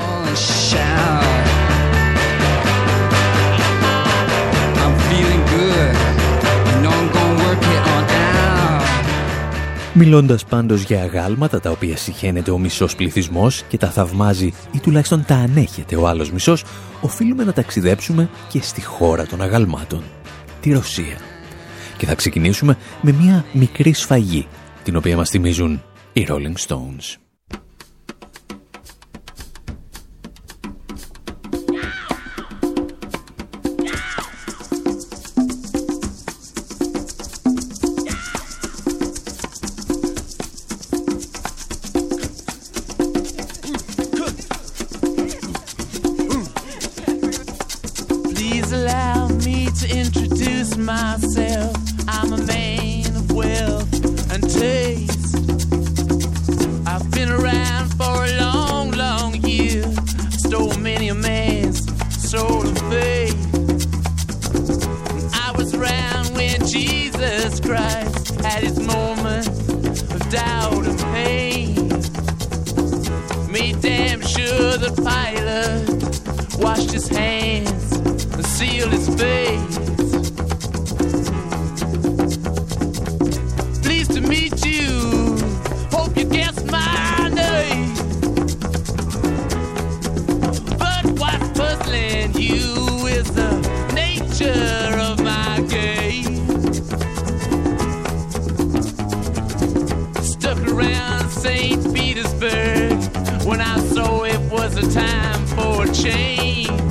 Μιλώντας 9.99 10.45
πάντως 10.45 10.81
για 10.81 11.01
αγάλματα 11.01 11.59
τα 11.59 11.71
οποία 11.71 11.97
συχαίνεται 11.97 12.51
ο 12.51 12.57
μισός 12.57 12.95
πληθυσμός 12.95 13.63
και 13.67 13.77
τα 13.77 13.89
θαυμάζει 13.89 14.53
ή 14.71 14.79
τουλάχιστον 14.79 15.25
τα 15.25 15.35
ανέχεται 15.35 15.95
ο 15.95 16.07
άλλος 16.07 16.31
μισός, 16.31 16.63
οφείλουμε 17.01 17.43
να 17.43 17.53
ταξιδέψουμε 17.53 18.29
και 18.49 18.61
στη 18.61 18.81
χώρα 18.81 19.25
των 19.25 19.41
αγαλμάτων, 19.41 20.03
τη 20.61 20.73
Ρωσία. 20.73 21.17
Και 21.97 22.05
θα 22.05 22.15
ξεκινήσουμε 22.15 22.77
με 23.01 23.11
μια 23.11 23.45
μικρή 23.53 23.93
σφαγή, 23.93 24.47
την 24.83 24.95
οποία 24.95 25.15
μας 25.15 25.29
θυμίζουν 25.29 25.81
οι 26.13 26.27
Rolling 26.29 26.67
Stones. 26.67 27.26
washed 76.57 76.91
his 76.91 77.07
hands 77.07 77.91
and 77.93 78.45
sealed 78.45 78.91
his 78.91 79.07
face. 79.15 80.16
change. 106.03 106.86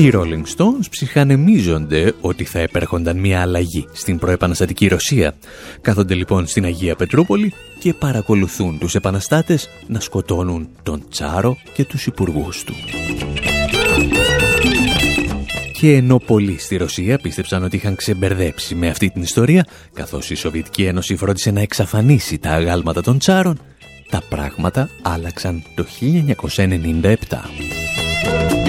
Οι 0.00 0.10
Rolling 0.14 0.42
Stones 0.56 0.86
ψυχανεμίζονται 0.90 2.14
ότι 2.20 2.44
θα 2.44 2.58
επέρχονταν 2.58 3.18
μια 3.18 3.40
αλλαγή 3.40 3.88
στην 3.92 4.18
προεπαναστατική 4.18 4.86
Ρωσία. 4.86 5.34
Κάθονται 5.80 6.14
λοιπόν 6.14 6.46
στην 6.46 6.64
Αγία 6.64 6.96
Πετρούπολη 6.96 7.52
και 7.78 7.94
παρακολουθούν 7.94 8.78
τους 8.78 8.94
επαναστάτες 8.94 9.68
να 9.86 10.00
σκοτώνουν 10.00 10.68
τον 10.82 11.04
Τσάρο 11.10 11.56
και 11.72 11.84
τους 11.84 12.06
υπουργούς 12.06 12.64
του. 12.64 12.74
Και 15.72 15.96
ενώ 15.96 16.18
πολλοί 16.18 16.58
στη 16.58 16.76
Ρωσία 16.76 17.18
πίστεψαν 17.18 17.64
ότι 17.64 17.76
είχαν 17.76 17.94
ξεμπερδέψει 17.94 18.74
με 18.74 18.88
αυτή 18.88 19.10
την 19.10 19.22
ιστορία, 19.22 19.66
καθώς 19.92 20.30
η 20.30 20.34
Σοβιετική 20.34 20.84
Ένωση 20.84 21.16
φρόντισε 21.16 21.50
να 21.50 21.60
εξαφανίσει 21.60 22.38
τα 22.38 22.50
αγάλματα 22.50 23.02
των 23.02 23.18
Τσάρων, 23.18 23.58
τα 24.10 24.22
πράγματα 24.28 24.88
άλλαξαν 25.02 25.62
το 25.74 25.86
1997. 26.00 28.59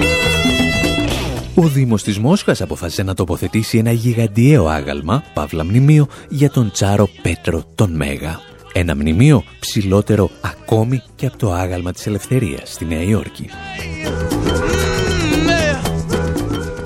Ο 1.54 1.68
Δήμος 1.68 2.02
της 2.02 2.18
Μόσχας 2.18 2.60
αποφάσισε 2.60 3.02
να 3.02 3.14
τοποθετήσει 3.14 3.78
ένα 3.78 3.92
γιγαντιαίο 3.92 4.66
άγαλμα, 4.66 5.22
παύλα 5.34 5.64
μνημείο, 5.64 6.06
για 6.28 6.50
τον 6.50 6.70
Τσάρο 6.70 7.08
Πέτρο 7.22 7.64
τον 7.74 7.96
Μέγα. 7.96 8.40
Ένα 8.72 8.94
μνημείο 8.94 9.44
ψηλότερο 9.60 10.30
ακόμη 10.40 11.02
και 11.14 11.26
από 11.26 11.36
το 11.36 11.52
άγαλμα 11.52 11.92
της 11.92 12.06
Ελευθερίας 12.06 12.72
στη 12.72 12.84
Νέα 12.84 13.02
Υόρκη. 13.02 13.48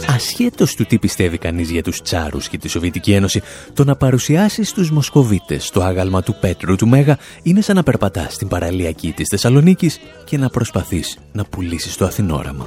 Ασχέτως 0.09 0.75
του 0.75 0.85
τι 0.85 0.99
πιστεύει 0.99 1.39
κανείς 1.39 1.71
για 1.71 1.83
τους 1.83 2.03
Τσάρους 2.03 2.49
και 2.49 2.59
τη 2.59 2.69
Σοβιετική 2.69 3.13
Ένωση, 3.13 3.43
το 3.75 3.85
να 3.85 3.97
παρουσιάσει 3.97 4.65
στους 4.65 4.91
Μοσκοβίτες 4.91 5.71
το 5.71 5.83
άγαλμα 5.83 6.23
του 6.23 6.37
Πέτρου 6.41 6.77
του 6.77 6.89
Μέγα 6.89 7.19
είναι 7.43 7.61
σαν 7.61 7.77
να 7.77 7.83
περπατάς 7.83 8.35
στην 8.35 8.49
παραλιακή 8.49 9.13
της 9.13 9.29
Θεσσαλονίκης 9.29 10.01
και 10.25 10.39
να 10.39 10.49
προσπαθείς 10.49 11.19
να 11.33 11.45
πουλήσεις 11.45 11.97
το 11.97 12.05
Αθηνόραμα. 12.05 12.67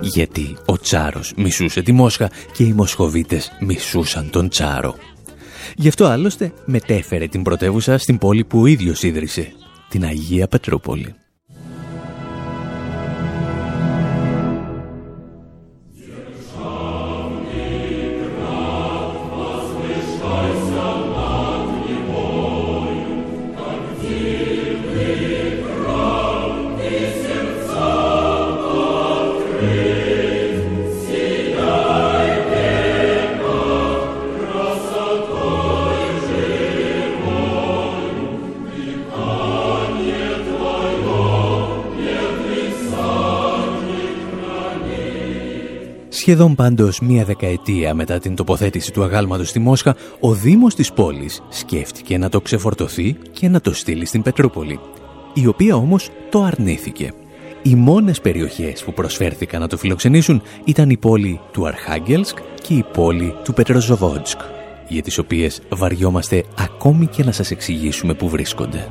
Γιατί 0.00 0.56
ο 0.66 0.78
Τσάρος 0.78 1.32
μισούσε 1.36 1.82
τη 1.82 1.92
Μόσχα 1.92 2.30
και 2.52 2.64
οι 2.64 2.72
Μοσχοβίτες 2.72 3.52
μισούσαν 3.60 4.30
τον 4.30 4.48
Τσάρο. 4.48 4.94
Γι' 5.76 5.88
αυτό 5.88 6.04
άλλωστε 6.04 6.52
μετέφερε 6.64 7.26
την 7.26 7.42
πρωτεύουσα 7.42 7.98
στην 7.98 8.18
πόλη 8.18 8.44
που 8.44 8.60
ο 8.60 8.66
ίδιος 8.66 9.02
ίδρυσε, 9.02 9.52
την 9.88 10.04
Αγία 10.04 10.48
Πετρούπολη. 10.48 11.14
Σχεδόν 46.26 46.54
πάντως 46.54 47.00
μία 47.00 47.24
δεκαετία 47.24 47.94
μετά 47.94 48.18
την 48.18 48.34
τοποθέτηση 48.34 48.92
του 48.92 49.02
αγάλματος 49.02 49.48
στη 49.48 49.58
Μόσχα, 49.58 49.96
ο 50.20 50.32
Δήμος 50.32 50.74
της 50.74 50.92
πόλης 50.92 51.42
σκέφτηκε 51.48 52.18
να 52.18 52.28
το 52.28 52.40
ξεφορτωθεί 52.40 53.16
και 53.32 53.48
να 53.48 53.60
το 53.60 53.74
στείλει 53.74 54.06
στην 54.06 54.22
Πετρούπολη, 54.22 54.80
η 55.34 55.46
οποία 55.46 55.76
όμως 55.76 56.10
το 56.30 56.42
αρνήθηκε. 56.42 57.12
Οι 57.62 57.74
μόνες 57.74 58.20
περιοχές 58.20 58.84
που 58.84 58.92
προσφέρθηκαν 58.92 59.60
να 59.60 59.68
το 59.68 59.76
φιλοξενήσουν 59.76 60.42
ήταν 60.64 60.90
η 60.90 60.96
πόλη 60.96 61.40
του 61.52 61.66
Αρχάγγελσκ 61.66 62.38
και 62.62 62.74
η 62.74 62.84
πόλη 62.92 63.34
του 63.44 63.52
Πετροζοβότσκ, 63.52 64.40
για 64.88 65.02
τις 65.02 65.18
οποίες 65.18 65.62
βαριόμαστε 65.68 66.44
ακόμη 66.58 67.06
και 67.06 67.24
να 67.24 67.32
σας 67.32 67.50
εξηγήσουμε 67.50 68.14
που 68.14 68.28
βρίσκονται. 68.28 68.88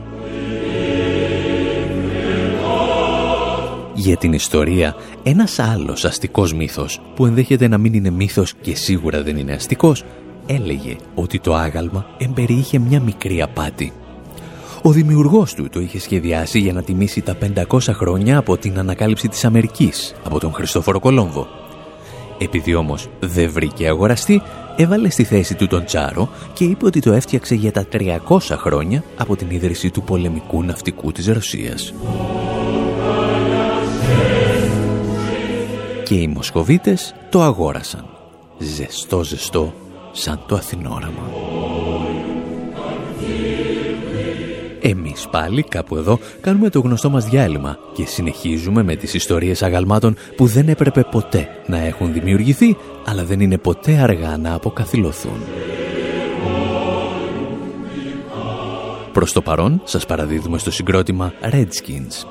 Για 3.96 4.18
την 4.18 4.34
ιστορία, 4.34 4.96
ένας 5.24 5.60
άλλος 5.60 6.06
αστικός 6.06 6.54
μύθος, 6.54 7.02
που 7.16 7.26
ενδέχεται 7.26 7.68
να 7.68 7.78
μην 7.78 7.94
είναι 7.94 8.10
μύθος 8.10 8.54
και 8.62 8.76
σίγουρα 8.76 9.24
δεν 9.24 9.38
είναι 9.38 9.54
αστικός, 9.54 10.04
έλεγε 10.46 10.96
ότι 11.16 11.40
το 11.40 11.54
άγαλμα 11.54 12.06
εμπεριείχε 12.18 12.80
μια 12.80 13.02
μικρή 13.02 13.42
απάτη. 13.42 13.94
Ο 14.82 14.92
δημιουργός 14.92 15.54
του 15.54 15.70
το 15.70 15.80
είχε 15.80 16.00
σχεδιάσει 16.00 16.60
για 16.60 16.74
να 16.74 16.84
τιμήσει 16.84 17.22
τα 17.22 17.38
500 17.70 17.80
χρόνια 17.80 18.38
από 18.38 18.58
την 18.58 18.80
ανακάλυψη 18.80 19.28
της 19.28 19.46
Αμερικής 19.46 20.16
από 20.24 20.40
τον 20.40 20.54
Χριστόφορο 20.54 21.00
Κολόμβο. 21.00 21.48
Επειδή 22.38 22.76
όμως 22.76 23.08
δεν 23.20 23.52
βρήκε 23.52 23.88
αγοραστή, 23.88 24.42
έβαλε 24.76 25.10
στη 25.10 25.24
θέση 25.24 25.56
του 25.56 25.68
τον 25.68 25.86
Τσάρο 25.86 26.30
και 26.54 26.64
είπε 26.64 26.86
ότι 26.86 27.00
το 27.00 27.12
έφτιαξε 27.12 27.56
για 27.56 27.72
τα 27.72 27.86
300 27.92 28.38
χρόνια 28.52 29.04
από 29.18 29.36
την 29.36 29.48
ίδρυση 29.50 29.90
του 29.90 30.04
πολεμικού 30.04 30.64
ναυτικού 30.64 31.12
της 31.12 31.28
Ρωσίας. 31.28 31.94
Και 36.04 36.16
οι 36.16 36.28
Μοσχοβίτες 36.28 37.16
το 37.30 37.42
αγόρασαν. 37.42 38.06
Ζεστό 38.58 39.24
ζεστό 39.24 39.74
σαν 40.12 40.44
το 40.48 40.56
Αθηνόραμα. 40.56 41.30
Εμείς 44.82 45.28
πάλι 45.32 45.64
κάπου 45.64 45.96
εδώ 45.96 46.20
κάνουμε 46.42 46.70
το 46.70 46.80
γνωστό 46.80 47.10
μας 47.10 47.26
διάλειμμα 47.26 47.78
και 47.94 48.06
συνεχίζουμε 48.06 48.84
με 48.84 48.96
τις 48.96 49.14
ιστορίες 49.14 49.64
αγαλμάτων 49.64 50.16
που 50.36 50.46
δεν 50.46 50.70
έπρεπε 50.70 51.04
ποτέ 51.12 51.48
να 51.68 51.78
έχουν 51.78 52.14
δημιουργηθεί, 52.14 52.78
αλλά 53.06 53.24
δεν 53.24 53.40
είναι 53.40 53.58
ποτέ 53.58 53.98
αργά 53.98 54.38
να 54.38 54.54
αποκαθιλωθούν. 54.54 55.38
Προς 59.14 59.34
το 59.34 59.42
παρόν 59.42 59.82
σας 59.84 60.06
παραδίδουμε 60.06 60.58
στο 60.58 60.72
συγκρότημα 60.72 61.34
Redskins. 61.52 62.26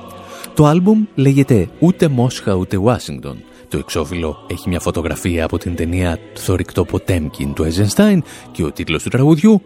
Το 0.55 0.67
άλμπουμ 0.67 1.05
λέγεται 1.15 1.69
ούτε 1.79 2.09
Μόσχα 2.09 2.55
ούτε 2.55 2.77
Ουάσιγκτον. 2.77 3.37
Το 3.73 3.79
εξώφυλλο 3.79 4.47
έχει 4.47 4.69
μια 4.69 4.81
φωτογραφία 4.81 5.45
από 5.45 5.59
την 5.59 5.75
ταινία 5.75 6.19
«Θορυκτό 6.35 6.85
Ποτέμκιν» 6.85 7.53
του 7.53 7.65
Eisenstein 7.65 8.19
και 8.53 8.65
ο 8.65 8.73
τίτλος 8.73 9.03
του 9.03 9.09
τραγουδιού 9.09 9.63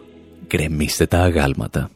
γκρεμίστε 0.47 1.05
τα 1.05 1.19
αγάλματα. 1.19 1.89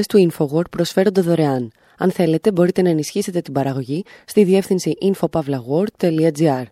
Του 0.00 0.30
InfoWord 0.30 0.70
προσφέρονται 0.70 1.20
δωρεάν. 1.20 1.72
Αν 1.98 2.10
θέλετε, 2.10 2.52
μπορείτε 2.52 2.82
να 2.82 2.88
ενισχύσετε 2.88 3.40
την 3.40 3.52
παραγωγή 3.52 4.04
στη 4.24 4.44
διεύθυνση 4.44 4.92
infopavlagor.gr. 5.02 6.64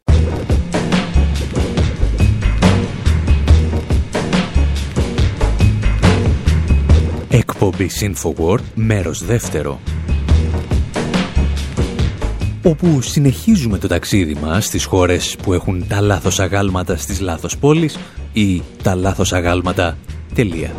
Εκπομπή 7.29 7.91
InfoWord, 8.01 8.61
μέρος 8.75 9.25
δεύτερο. 9.25 9.81
Όπου 12.65 13.01
συνεχίζουμε 13.01 13.79
το 13.79 13.89
ταξίδι 13.89 14.35
μας 14.35 14.65
στις 14.65 14.85
χώρες 14.85 15.37
που 15.43 15.53
έχουν 15.53 15.87
τα 15.89 16.01
λάθος 16.01 16.41
αγάλματα 16.41 16.97
στις 16.97 17.21
λάθος 17.21 17.59
πόλεις 17.59 17.99
ή 18.33 18.63
τα 18.83 18.95
λάθος 18.95 19.33
αγάλματα 19.33 19.97
τελεία. 20.35 20.71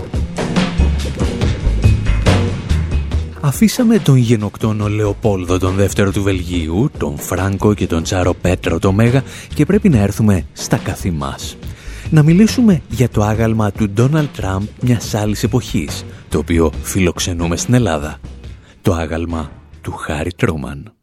Αφήσαμε 3.43 3.99
τον 3.99 4.15
γενοκτόνο 4.15 4.88
Λεοπόλδο 4.88 5.60
τον 5.60 5.75
δεύτερο 5.75 6.12
του 6.12 6.23
Βελγίου, 6.23 6.89
τον 6.97 7.17
Φράγκο 7.17 7.73
και 7.73 7.88
τον 7.88 8.04
Τσάρο 8.04 8.34
Πέτρο 8.34 8.80
το 8.80 8.91
Μέγα 8.91 9.23
και 9.54 9.65
πρέπει 9.65 9.89
να 9.89 9.97
έρθουμε 9.97 10.45
στα 10.54 10.77
καθημάς. 10.77 11.58
Να 12.10 12.23
μιλήσουμε 12.23 12.82
για 12.89 13.10
το 13.10 13.23
άγαλμα 13.23 13.71
του 13.71 13.89
Ντόναλτ 13.89 14.36
Τραμπ 14.36 14.62
μιας 14.82 15.13
άλλης 15.13 15.43
εποχής, 15.43 16.06
το 16.30 16.38
οποίο 16.38 16.71
φιλοξενούμε 16.82 17.56
στην 17.56 17.73
Ελλάδα. 17.73 18.19
Το 18.82 18.93
άγαλμα 18.93 19.51
του 19.82 19.91
Χάρι 19.91 20.32
Τρούμαν. 20.34 21.01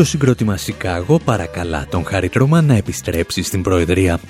Το 0.00 0.06
συγκρότημα 0.06 0.56
Σικάγο 0.56 1.18
παρακαλά 1.18 1.86
τον 1.90 2.04
Χάρι 2.04 2.28
Τρούμαν 2.28 2.64
να 2.64 2.74
επιστρέψει 2.74 3.42
στην 3.42 3.62
Προεδρία. 3.62 4.20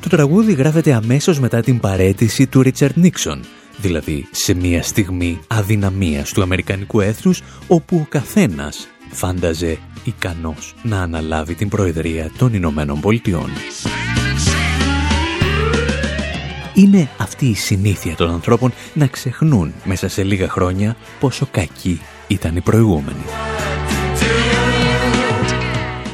Το 0.00 0.08
τραγούδι 0.08 0.52
γράφεται 0.52 0.92
αμέσως 0.92 1.40
μετά 1.40 1.60
την 1.60 1.80
παρέτηση 1.80 2.46
του 2.46 2.62
Ρίτσαρντ 2.62 2.96
Νίξον, 2.96 3.40
δηλαδή 3.76 4.28
σε 4.30 4.54
μια 4.54 4.82
στιγμή 4.82 5.40
αδυναμίας 5.46 6.32
του 6.32 6.42
Αμερικανικού 6.42 7.00
έθνους 7.00 7.42
όπου 7.66 7.96
ο 7.96 8.06
καθένας 8.08 8.88
φάνταζε 9.10 9.78
ικανός 10.04 10.74
να 10.82 11.02
αναλάβει 11.02 11.54
την 11.54 11.68
Προεδρία 11.68 12.30
των 12.38 12.54
Ηνωμένων 12.54 13.00
Πολιτειών. 13.00 13.50
Είναι 16.74 17.08
αυτή 17.18 17.46
η 17.46 17.54
συνήθεια 17.54 18.14
των 18.14 18.30
ανθρώπων 18.30 18.72
να 18.94 19.06
ξεχνούν 19.06 19.72
μέσα 19.84 20.08
σε 20.08 20.22
λίγα 20.22 20.48
χρόνια 20.48 20.96
πόσο 21.20 21.48
κακοί 21.50 22.00
ήταν 22.28 22.56
οι 22.56 22.60
προηγούμενοι. 22.60 23.24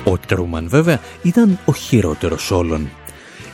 Ο 0.04 0.18
Τρούμαν 0.18 0.68
βέβαια 0.68 1.00
ήταν 1.22 1.58
ο 1.64 1.72
χειρότερος 1.72 2.50
όλων. 2.50 2.88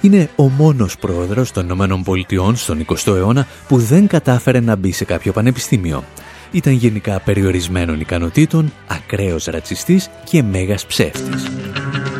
Είναι 0.00 0.30
ο 0.36 0.48
μόνος 0.48 0.98
πρόεδρος 0.98 1.52
των 1.52 1.64
Ηνωμένων 1.64 2.02
Πολιτειών 2.02 2.56
στον 2.56 2.86
20ο 2.86 3.14
αιώνα 3.14 3.46
που 3.68 3.78
δεν 3.78 4.06
κατάφερε 4.06 4.60
να 4.60 4.76
μπει 4.76 4.92
σε 4.92 5.04
κάποιο 5.04 5.32
πανεπιστήμιο. 5.32 6.04
Ήταν 6.50 6.72
γενικά 6.72 7.20
περιορισμένων 7.20 8.00
ικανοτήτων, 8.00 8.72
ακραίος 8.86 9.44
ρατσιστής 9.44 10.10
και 10.24 10.42
μέγας 10.42 10.86
ψεύτης. 10.86 11.50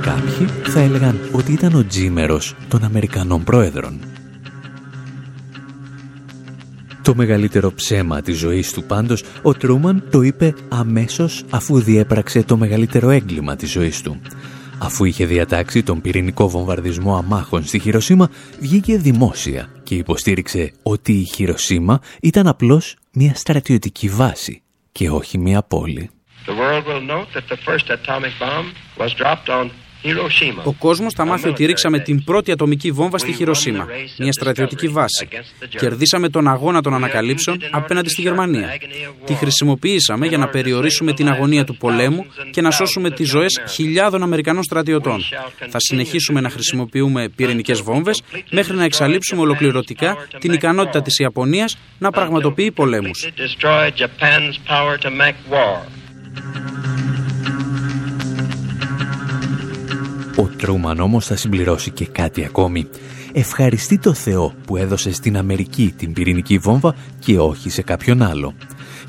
Κάποιοι 0.02 0.46
θα 0.66 0.80
έλεγαν 0.80 1.28
ότι 1.32 1.52
ήταν 1.52 1.74
ο 1.74 1.84
τζίμερος 1.86 2.54
των 2.68 2.84
Αμερικανών 2.84 3.44
πρόεδρων. 3.44 4.00
Το 7.08 7.14
μεγαλύτερο 7.14 7.72
ψέμα 7.72 8.20
της 8.20 8.38
ζωής 8.38 8.72
του 8.72 8.82
πάντως, 8.82 9.24
ο 9.42 9.54
Τρούμαν 9.54 10.04
το 10.10 10.22
είπε 10.22 10.54
αμέσως 10.68 11.44
αφού 11.50 11.80
διέπραξε 11.80 12.42
το 12.42 12.56
μεγαλύτερο 12.56 13.10
έγκλημα 13.10 13.56
της 13.56 13.70
ζωής 13.70 14.02
του. 14.02 14.20
Αφού 14.78 15.04
είχε 15.04 15.26
διατάξει 15.26 15.82
τον 15.82 16.00
πυρηνικό 16.00 16.48
βομβαρδισμό 16.48 17.16
αμάχων 17.16 17.64
στη 17.64 17.78
Χειροσύμα, 17.78 18.30
βγήκε 18.60 18.96
δημόσια 18.96 19.68
και 19.82 19.94
υποστήριξε 19.94 20.72
ότι 20.82 21.12
η 21.12 21.24
Χειροσύμα 21.24 22.00
ήταν 22.20 22.46
απλώς 22.46 22.96
μια 23.12 23.34
στρατιωτική 23.34 24.08
βάση 24.08 24.62
και 24.92 25.10
όχι 25.10 25.38
μια 25.38 25.62
πόλη. 25.62 26.10
Ο 30.64 30.72
κόσμος 30.72 31.12
θα 31.14 31.24
μάθει 31.24 31.48
ότι 31.48 31.64
ρίξαμε 31.64 31.98
την 31.98 32.24
πρώτη 32.24 32.52
ατομική 32.52 32.90
βόμβα 32.90 33.18
στη 33.18 33.32
Χειροσύμα, 33.32 33.87
μια 34.18 34.32
στρατιωτική 34.32 34.88
βάση. 34.88 35.28
Κερδίσαμε 35.68 36.28
τον 36.28 36.48
αγώνα 36.48 36.80
των 36.82 36.94
ανακαλύψεων 36.94 37.58
απέναντι 37.70 38.08
στη 38.08 38.22
Γερμανία. 38.22 38.78
Τη 39.24 39.34
χρησιμοποιήσαμε 39.34 40.26
για 40.26 40.38
να 40.38 40.48
περιορίσουμε 40.48 41.12
την 41.12 41.28
αγωνία 41.28 41.64
του 41.64 41.76
πολέμου 41.76 42.26
και 42.50 42.61
να 42.61 42.70
σώσουμε 42.70 43.11
τις 43.11 43.28
ζωές 43.28 43.61
χιλιάδων 43.68 44.22
Αμερικανών 44.22 44.62
στρατιωτών. 44.62 45.24
Θα 45.68 45.78
συνεχίσουμε 45.78 46.40
να 46.40 46.50
χρησιμοποιούμε 46.50 47.28
πυρηνικές 47.28 47.80
βόμβες 47.80 48.22
μέχρι 48.50 48.76
να 48.76 48.84
εξαλείψουμε 48.84 49.40
ολοκληρωτικά 49.40 50.16
την 50.38 50.52
ικανότητα 50.52 51.02
της 51.02 51.18
Ιαπωνίας 51.18 51.78
να 51.98 52.11
πραγματοποιεί 52.11 52.70
πολέμους. 52.70 53.28
Ο 60.38 60.48
Τρούμαν 60.57 61.01
όμως 61.01 61.27
θα 61.27 61.37
συμπληρώσει 61.37 61.90
και 61.90 62.07
κάτι 62.07 62.44
ακόμη. 62.44 62.88
Ευχαριστεί 63.33 63.98
το 63.98 64.14
Θεό 64.14 64.55
που 64.66 64.77
έδωσε 64.77 65.12
στην 65.12 65.37
Αμερική 65.37 65.94
την 65.96 66.12
πυρηνική 66.12 66.59
βόμβα 66.59 66.94
και 67.18 67.38
όχι 67.38 67.70
σε 67.70 67.83
κάποιον 67.83 68.22
άλλο. 68.22 68.55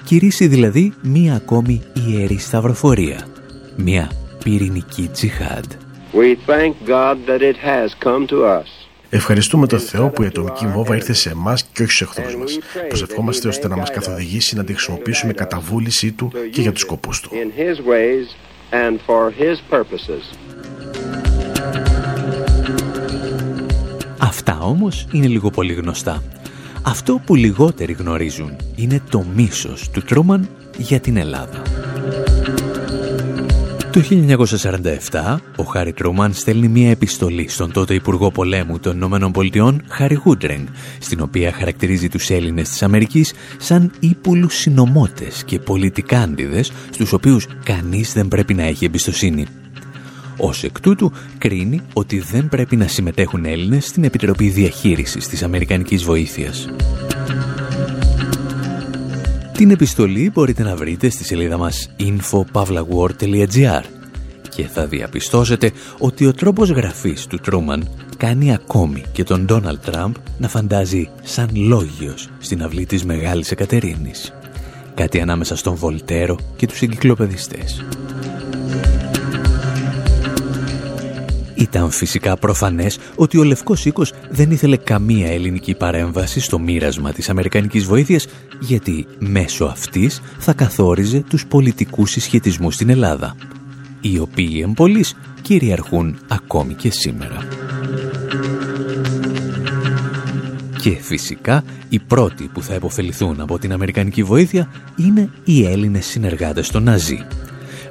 Κηρύσσει 0.04 0.48
δηλαδή 0.48 0.94
μία 1.02 1.36
ακόμη 1.36 1.82
ιερή 2.08 2.38
σταυροφορία. 2.38 3.28
Μία 3.76 4.12
πυρηνική 4.44 5.10
τζιχάντ. 5.14 5.66
Ευχαριστούμε 9.10 9.68
τον 9.68 9.80
Θεό 9.80 10.10
που 10.10 10.24
η 10.24 10.26
ατομική 10.26 10.68
βόμβα 10.68 10.96
ήρθε 10.96 11.14
σε 11.14 11.30
εμάς 11.30 11.64
και 11.64 11.84
όχι 11.84 11.92
στου 11.92 12.04
εχθρούς 12.04 12.36
μας. 12.36 12.60
Προσευχόμαστε 12.88 13.48
ώστε 13.48 13.68
να 13.68 13.76
μας 13.76 13.92
καθοδηγήσει 13.92 14.56
να 14.56 14.64
τη 14.64 14.74
χρησιμοποιήσουμε 14.74 15.34
κατά 15.34 15.60
βούλησή 15.60 16.12
του 16.12 16.32
και 16.52 16.62
για 16.62 16.72
τους 16.72 16.82
σκοπούς 16.82 17.20
του. 17.20 17.30
Αυτά 24.18 24.60
όμως 24.60 25.08
είναι 25.12 25.28
λίγο 25.28 25.50
πολύ 25.50 25.74
γνωστά. 25.74 26.24
Αυτό 26.82 27.22
που 27.26 27.36
λιγότεροι 27.36 27.94
γνωρίζουν 27.94 28.56
είναι 28.76 29.02
το 29.10 29.26
μίσος 29.36 29.90
του 29.90 30.02
Τρούμαν 30.02 30.50
για 30.78 31.00
την 31.00 31.18
Ελλάδα. 31.18 31.62
Το 33.92 34.02
1947, 35.12 35.38
ο 35.56 35.64
Χάρι 35.64 35.94
Τρούμαν 35.94 36.34
στέλνει 36.34 36.68
μία 36.68 36.90
επιστολή 36.90 37.48
στον 37.48 37.72
τότε 37.72 37.94
Υπουργό 37.94 38.32
Πολέμου 38.32 38.80
των 38.80 38.96
Ηνωμένων 38.96 39.32
Πολιτειών, 39.32 39.82
Χάρι 39.88 40.16
Χούντρενγκ, 40.16 40.68
στην 41.00 41.22
οποία 41.22 41.52
χαρακτηρίζει 41.52 42.10
τους 42.10 42.30
Έλληνες 42.30 42.70
της 42.70 42.84
Αμερικής 42.84 43.34
σαν 43.58 43.92
ύπουλους 44.00 44.56
συνομότες 44.56 45.44
και 45.44 45.60
πολιτικάντιδες, 45.60 46.72
στους 46.90 47.14
οποίους 47.14 47.48
κανείς 47.64 48.14
δεν 48.14 48.28
πρέπει 48.28 48.54
να 48.54 48.64
έχει 48.64 48.86
εμπιστοσύνη. 48.86 49.46
Ως 50.42 50.64
εκ 50.64 50.80
τούτου 50.80 51.12
κρίνει 51.38 51.82
ότι 51.94 52.20
δεν 52.20 52.50
πρέπει 52.50 52.76
να 52.76 52.88
συμμετέχουν 52.88 53.46
Έλληνες 53.46 53.86
στην 53.86 54.04
Επιτροπή 54.04 54.50
Διαχείρισης 54.50 55.28
της 55.28 55.44
Αμερικανικής 55.44 56.04
Βοήθειας. 56.04 56.70
Την 59.54 59.72
επιστολή 59.72 60.32
μπορείτε 60.34 60.64
να 60.64 60.76
βρείτε 60.76 61.10
στη 61.10 61.24
σελίδα 61.24 61.58
μας 61.58 61.90
infopavlawar.gr 62.00 63.84
και 64.56 64.68
θα 64.68 64.86
διαπιστώσετε 64.86 65.72
ότι 65.98 66.26
ο 66.26 66.34
τρόπος 66.34 66.70
γραφής 66.70 67.28
του 67.28 67.38
Τρούμαν 67.38 67.90
κάνει 68.18 68.54
ακόμη 68.54 69.04
και 69.12 69.24
τον 69.24 69.46
Ντόναλτ 69.46 69.86
Τραμπ 69.86 70.14
να 70.38 70.48
φαντάζει 70.48 71.10
σαν 71.24 71.50
λόγιος 71.54 72.30
στην 72.40 72.64
αυλή 72.64 72.86
της 72.86 73.06
Μεγάλης 73.06 73.52
Εκατερίνης. 73.52 74.34
Κάτι 74.94 75.22
ανάμεσα 75.22 75.56
στον 75.56 75.76
Βολτέρο 75.76 76.38
και 76.56 76.68
τους 76.68 76.82
εγκυκλοπαιδιστές. 76.82 77.84
Ήταν 81.60 81.92
φυσικά 81.92 82.38
προφανές 82.38 83.00
ότι 83.16 83.38
ο 83.38 83.44
Λευκός 83.44 83.86
Οίκος 83.86 84.14
δεν 84.30 84.52
ήθελε 84.52 84.78
καμία 84.78 85.28
ελληνική 85.28 85.76
παρέμβαση 85.76 86.40
στο 86.40 86.60
μοίρασμα 86.60 87.12
της 87.12 87.30
Αμερικανικής 87.30 87.84
βοήθειας 87.84 88.28
γιατί 88.60 89.08
μέσω 89.20 89.66
αυτής 89.66 90.22
θα 90.38 90.54
καθόριζε 90.54 91.24
τους 91.30 91.46
πολιτικούς 91.46 92.12
συσχετισμούς 92.12 92.74
στην 92.76 92.90
Ελλάδα 92.90 93.36
οι 94.02 94.20
οποίοι 94.20 94.62
εμπολείς 94.64 95.16
κυριαρχούν 95.42 96.18
ακόμη 96.28 96.74
και 96.74 96.92
σήμερα. 96.92 97.48
Και 100.82 100.92
φυσικά 101.02 101.64
οι 101.90 102.00
πρώτοι 102.00 102.50
που 102.54 102.62
θα 102.62 102.74
επωφεληθούν 102.74 103.42
από 103.42 103.60
την 103.60 103.72
Αμερικανική 103.72 104.24
βοήθεια 104.24 104.70
είναι 104.96 105.30
οι 105.44 105.66
Έλληνες 105.66 106.06
συνεργάτες 106.06 106.70
των 106.70 106.84
Ναζί. 106.84 107.26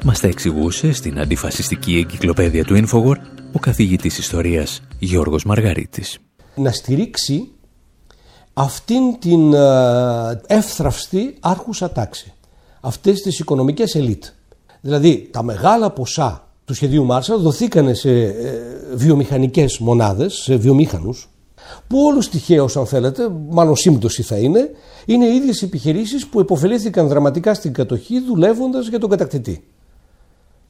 Μας 0.05 0.21
τα 0.21 0.29
εξηγούσε 0.29 0.93
στην 0.93 1.21
αντιφασιστική 1.21 1.97
εγκυκλοπαίδεια 1.97 2.65
του 2.65 2.85
Infowar 2.87 3.17
ο 3.53 3.59
καθηγητής 3.59 4.19
ιστορίας 4.19 4.81
Γιώργος 4.99 5.45
Μαργαρίτης. 5.45 6.19
Να 6.55 6.73
στηρίξει 6.73 7.49
αυτήν 8.53 9.19
την 9.19 9.53
ε, 9.53 10.41
εύθραυστη 10.47 11.37
άρχουσα 11.41 11.91
τάξη. 11.91 12.33
Αυτές 12.81 13.21
τις 13.23 13.39
οικονομικές 13.39 13.95
ελίτ. 13.95 14.25
Δηλαδή 14.81 15.29
τα 15.33 15.43
μεγάλα 15.43 15.91
ποσά 15.91 16.49
του 16.65 16.75
σχεδίου 16.75 17.05
Μάρσαλ 17.05 17.41
δοθήκανε 17.41 17.95
σε 17.95 18.11
ε, 18.11 18.63
βιομηχανικές 18.95 19.79
μονάδες, 19.79 20.35
σε 20.35 20.57
βιομήχανους, 20.57 21.29
που 21.87 21.99
όλους 21.99 22.29
τυχαίως 22.29 22.77
αν 22.77 22.87
θέλετε, 22.87 23.29
μάλλον 23.49 23.77
σύμπτωση 23.77 24.23
θα 24.23 24.37
είναι, 24.37 24.71
είναι 25.07 25.27
οι 25.27 25.35
ίδιες 25.35 25.63
επιχειρήσεις 25.63 26.27
που 26.27 26.41
υποφελήθηκαν 26.41 27.09
δραματικά 27.09 27.55
στην 27.55 27.73
κατοχή 27.73 28.21
δουλεύοντας 28.21 28.89
για 28.89 28.99
τον 28.99 29.11
κατακτητή. 29.11 29.69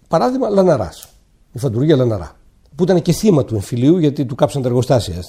Παράδειγμα 0.09 0.49
Λαναράς, 0.49 1.09
η 1.53 1.59
φαντουργία 1.59 1.97
Λαναρά 1.97 2.38
που 2.79 2.85
ήταν 2.85 3.03
και 3.03 3.13
θύμα 3.13 3.45
του 3.45 3.55
εμφυλίου 3.55 3.99
γιατί 3.99 4.27
του 4.27 4.35
κάψαν 4.35 4.63
τα 4.63 4.69
εργοστάσια. 4.69 5.23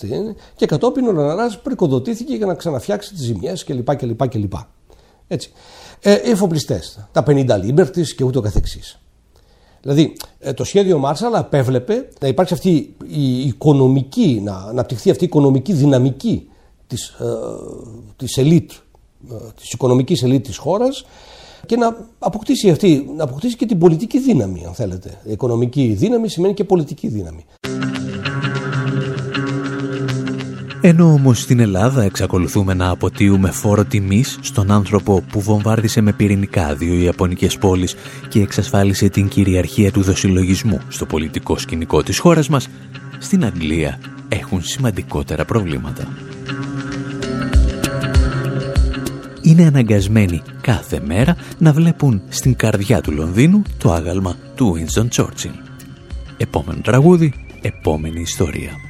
Και 0.56 0.66
κατόπιν 0.66 1.08
ο 1.08 1.12
Λαναρά 1.12 1.60
πρικοδοτήθηκε 1.64 2.36
για 2.36 2.46
να 2.46 2.54
ξαναφτιάξει 2.54 3.14
τις 3.14 3.24
ζημιές 3.24 3.64
κλπ. 3.64 3.96
κλπ, 3.96 4.28
κλπ. 4.28 4.54
Έτσι. 5.28 5.52
Ε, 6.00 6.14
εφοπλιστές, 6.14 7.08
τα 7.12 7.24
50 7.28 7.46
Liberties 7.48 8.08
και 8.16 8.24
ούτω 8.24 8.42
καθεξής. 8.42 9.00
Δηλαδή 9.82 10.16
ε, 10.40 10.54
το 10.54 10.64
σχέδιο 10.64 10.98
Μάρσαλ 10.98 11.36
απέβλεπε 11.36 12.10
να 12.22 12.28
υπάρξει 12.28 12.54
αυτή 12.54 12.96
η 13.08 13.42
οικονομική, 13.42 14.42
να 14.44 14.56
αναπτυχθεί 14.56 15.10
αυτή 15.10 15.24
η 15.24 15.28
οικονομική 15.28 15.74
δυναμική 15.74 16.50
της, 16.88 17.08
ε, 17.08 17.26
της 18.16 18.38
ελίτ, 18.38 18.72
ε, 19.32 19.36
της 19.60 19.72
οικονομικής 19.72 20.24
ελίτ 20.24 20.46
της 20.46 20.58
χώρας 20.58 21.06
και 21.70 21.76
να 21.78 21.98
αποκτήσει 22.20 22.70
αυτή, 22.70 23.10
να 23.18 23.24
αποκτήσει 23.24 23.56
και 23.56 23.66
την 23.66 23.78
πολιτική 23.78 24.20
δύναμη, 24.20 24.64
αν 24.68 24.74
θέλετε. 24.74 25.22
Η 25.24 25.32
οικονομική 25.32 25.96
δύναμη 25.98 26.30
σημαίνει 26.30 26.54
και 26.54 26.64
πολιτική 26.64 27.08
δύναμη. 27.08 27.46
Ενώ 30.82 31.14
όμως 31.14 31.42
στην 31.42 31.60
Ελλάδα 31.60 32.04
εξακολουθούμε 32.04 32.74
να 32.74 32.90
αποτείουμε 32.90 33.52
φόρο 33.52 33.86
τιμής 33.86 34.40
στον 34.42 34.72
άνθρωπο 34.72 35.24
που 35.32 35.42
βομβάρδισε 35.42 36.02
με 36.02 36.14
πυρηνικά 36.14 36.76
δύο 36.76 36.94
Ιαπωνικές 36.94 37.58
πόλεις 37.58 37.96
και 38.30 38.42
εξασφάλισε 38.42 39.10
την 39.10 39.28
κυριαρχία 39.28 39.92
του 39.92 40.02
δοσυλλογισμού 40.02 40.80
στο 40.88 41.06
πολιτικό 41.06 41.58
σκηνικό 41.58 42.04
της 42.04 42.20
χώρας 42.20 42.50
μας, 42.50 42.68
στην 43.20 43.46
Αγγλία 43.46 44.00
έχουν 44.30 44.62
σημαντικότερα 44.62 45.46
προβλήματα. 45.46 46.29
Είναι 49.50 49.66
αναγκασμένοι 49.66 50.42
κάθε 50.62 51.02
μέρα 51.06 51.36
να 51.58 51.74
βλέπουν 51.74 52.22
στην 52.30 52.56
καρδιά 52.56 53.02
του 53.02 53.12
Λονδίνου 53.12 53.62
το 53.78 53.92
άγαλμα 53.92 54.36
του 54.56 54.76
Winston 54.78 55.08
Churchill. 55.16 55.56
Επόμενο 56.38 56.82
τραγούδι, 56.82 57.34
επόμενη 57.62 58.22
ιστορία. 58.22 58.89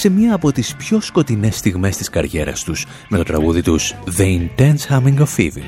Σε 0.00 0.08
μία 0.08 0.34
από 0.34 0.52
τις 0.52 0.74
πιο 0.76 1.00
σκοτεινές 1.00 1.56
στιγμές 1.56 1.96
της 1.96 2.10
καριέρας 2.10 2.64
τους 2.64 2.86
με 3.08 3.16
το 3.16 3.22
τραγούδι 3.22 3.62
τους 3.62 3.94
The 4.18 4.22
Intense 4.22 4.88
Humming 4.88 5.18
of 5.18 5.36
Evil. 5.36 5.64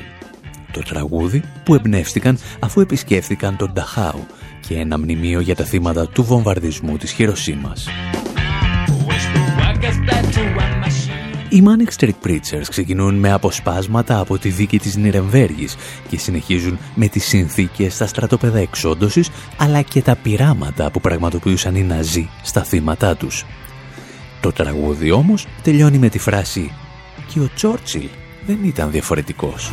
Το 0.71 0.81
τραγούδι 0.81 1.43
που 1.63 1.75
εμπνεύστηκαν 1.75 2.37
αφού 2.59 2.81
επισκέφθηκαν 2.81 3.57
τον 3.57 3.71
Νταχάου 3.73 4.25
και 4.67 4.75
ένα 4.75 4.97
μνημείο 4.97 5.39
για 5.39 5.55
τα 5.55 5.63
θύματα 5.63 6.07
του 6.07 6.23
βομβαρδισμού 6.23 6.97
της 6.97 7.11
Χειροσύμας. 7.11 7.87
Οι 11.49 11.63
Manic 11.65 11.99
Street 11.99 12.27
Preachers 12.27 12.67
ξεκινούν 12.69 13.15
με 13.15 13.31
αποσπάσματα 13.31 14.19
από 14.19 14.37
τη 14.37 14.49
δίκη 14.49 14.79
της 14.79 14.95
Νιρεμβέργης 14.95 15.75
και 16.09 16.17
συνεχίζουν 16.17 16.77
με 16.95 17.07
τις 17.07 17.25
συνθήκες 17.25 17.93
στα 17.93 18.07
στρατόπεδα 18.07 18.59
εξόντωσης 18.59 19.29
αλλά 19.57 19.81
και 19.81 20.01
τα 20.01 20.15
πειράματα 20.15 20.91
που 20.91 21.01
πραγματοποιούσαν 21.01 21.75
οι 21.75 21.83
Ναζί 21.83 22.29
στα 22.43 22.63
θύματά 22.63 23.15
τους. 23.15 23.45
Το 24.43 24.51
τραγούδι 24.51 25.11
όμως 25.11 25.47
τελειώνει 25.61 25.97
με 25.97 26.09
τη 26.09 26.19
φράση 26.19 26.71
«Και 27.27 27.39
ο 27.39 27.49
Τσόρτσιλ 27.55 28.07
δεν 28.45 28.63
ήταν 28.63 28.91
διαφορετικός». 28.91 29.71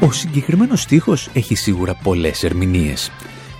Ο 0.00 0.12
συγκεκριμένος 0.12 0.82
στίχος 0.82 1.28
έχει 1.32 1.54
σίγουρα 1.54 1.94
πολλές 1.94 2.44
ερμηνείες. 2.44 3.10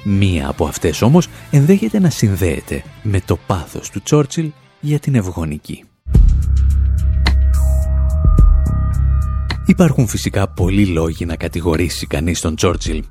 Μία 0.05 0.49
από 0.49 0.67
αυτές 0.67 1.03
όμως 1.03 1.29
ενδέχεται 1.51 2.01
να 2.01 2.11
συνδέεται 2.11 2.83
με 3.03 3.21
το 3.21 3.39
πάθος 3.47 3.91
του 3.91 4.03
Τσόρτσιλ 4.03 4.53
για 4.81 4.99
την 4.99 5.15
ευγονική. 5.15 5.85
Υπάρχουν 9.67 10.07
φυσικά 10.07 10.49
πολλοί 10.49 10.87
λόγοι 10.87 11.25
να 11.25 11.37
κατηγορήσει 11.37 12.07
κανείς 12.07 12.41
τον 12.41 12.57
Τσόρτσιλ 12.57 13.03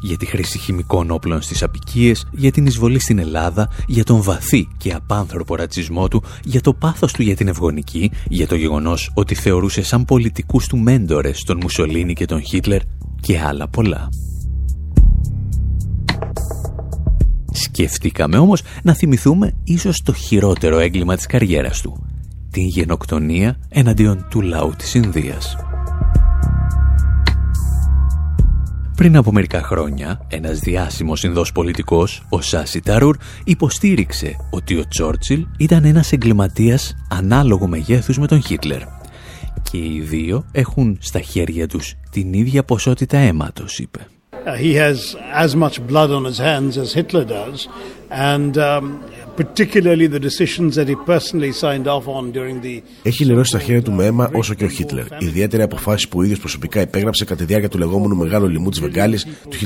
για 0.00 0.16
τη 0.16 0.26
χρήση 0.26 0.58
χημικών 0.58 1.10
όπλων 1.10 1.42
στις 1.42 1.62
απικίες, 1.62 2.26
για 2.32 2.50
την 2.52 2.66
εισβολή 2.66 3.00
στην 3.00 3.18
Ελλάδα, 3.18 3.70
για 3.86 4.04
τον 4.04 4.22
βαθύ 4.22 4.68
και 4.76 4.92
απάνθρωπο 4.92 5.54
ρατσισμό 5.54 6.08
του, 6.08 6.22
για 6.44 6.60
το 6.60 6.74
πάθος 6.74 7.12
του 7.12 7.22
για 7.22 7.36
την 7.36 7.48
ευγονική, 7.48 8.10
για 8.28 8.46
το 8.46 8.54
γεγονός 8.54 9.10
ότι 9.14 9.34
θεωρούσε 9.34 9.82
σαν 9.82 10.04
πολιτικούς 10.04 10.66
του 10.66 10.78
μέντορες 10.78 11.42
τον 11.42 11.56
Μουσολίνη 11.60 12.12
και 12.12 12.24
τον 12.24 12.42
Χίτλερ 12.42 12.80
και 13.20 13.40
άλλα 13.40 13.68
πολλά. 13.68 14.08
Σκεφτήκαμε 17.52 18.38
όμως 18.38 18.62
να 18.82 18.94
θυμηθούμε 18.94 19.52
ίσως 19.64 20.02
το 20.02 20.12
χειρότερο 20.12 20.78
έγκλημα 20.78 21.16
της 21.16 21.26
καριέρας 21.26 21.80
του. 21.80 22.06
Την 22.50 22.66
γενοκτονία 22.66 23.58
εναντίον 23.68 24.26
του 24.30 24.40
λαού 24.40 24.72
της 24.78 24.94
Ινδίας. 24.94 25.56
Πριν 28.98 29.16
από 29.16 29.32
μερικά 29.32 29.62
χρόνια, 29.62 30.26
ένας 30.28 30.58
διάσημος 30.58 31.22
Ινδός 31.22 31.52
πολιτικός, 31.52 32.22
ο 32.28 32.40
Σάσι 32.40 32.80
Ταρούρ, 32.80 33.16
υποστήριξε 33.44 34.36
ότι 34.50 34.78
ο 34.78 34.88
Τσόρτσιλ 34.88 35.46
ήταν 35.58 35.84
ένας 35.84 36.12
εγκληματίας 36.12 36.94
ανάλογου 37.10 37.68
μεγέθους 37.68 38.18
με 38.18 38.26
τον 38.26 38.42
Χίτλερ. 38.42 38.80
Και 39.70 39.78
οι 39.78 40.00
δύο 40.00 40.44
έχουν 40.52 40.98
στα 41.00 41.20
χέρια 41.20 41.66
τους 41.66 41.94
την 42.10 42.32
ίδια 42.32 42.64
ποσότητα 42.64 43.18
αίματος, 43.18 43.78
είπε. 43.78 44.06
Uh, 44.46 44.56
he 44.56 44.72
has 44.74 44.98
as 45.44 45.54
much 45.54 45.76
blood 45.90 46.10
on 46.10 46.24
his 46.24 46.38
hands 46.38 46.76
as 46.78 46.92
Hitler 46.94 47.24
does, 47.24 47.58
and 47.64 47.66
um, 47.66 47.97
έχει 53.02 53.24
λερώσει 53.24 53.52
τα 53.52 53.58
χέρια 53.58 53.82
του 53.82 53.92
με 53.92 54.04
αίμα 54.04 54.30
όσο 54.32 54.54
και 54.54 54.64
ο 54.64 54.68
Χίτλερ. 54.68 55.04
Ιδιαίτερα 55.18 55.64
αποφάσει 55.64 56.08
που 56.08 56.18
ο 56.18 56.22
ίδιος 56.22 56.38
προσωπικά 56.38 56.80
υπέγραψε 56.80 57.24
κατά 57.24 57.40
τη 57.40 57.44
διάρκεια 57.44 57.68
του 57.68 57.78
λεγόμενου 57.78 58.16
Μεγάλου 58.16 58.48
Λιμού 58.48 58.70
της 58.70 58.80
Βεγγάλης 58.80 59.26
του 59.48 59.56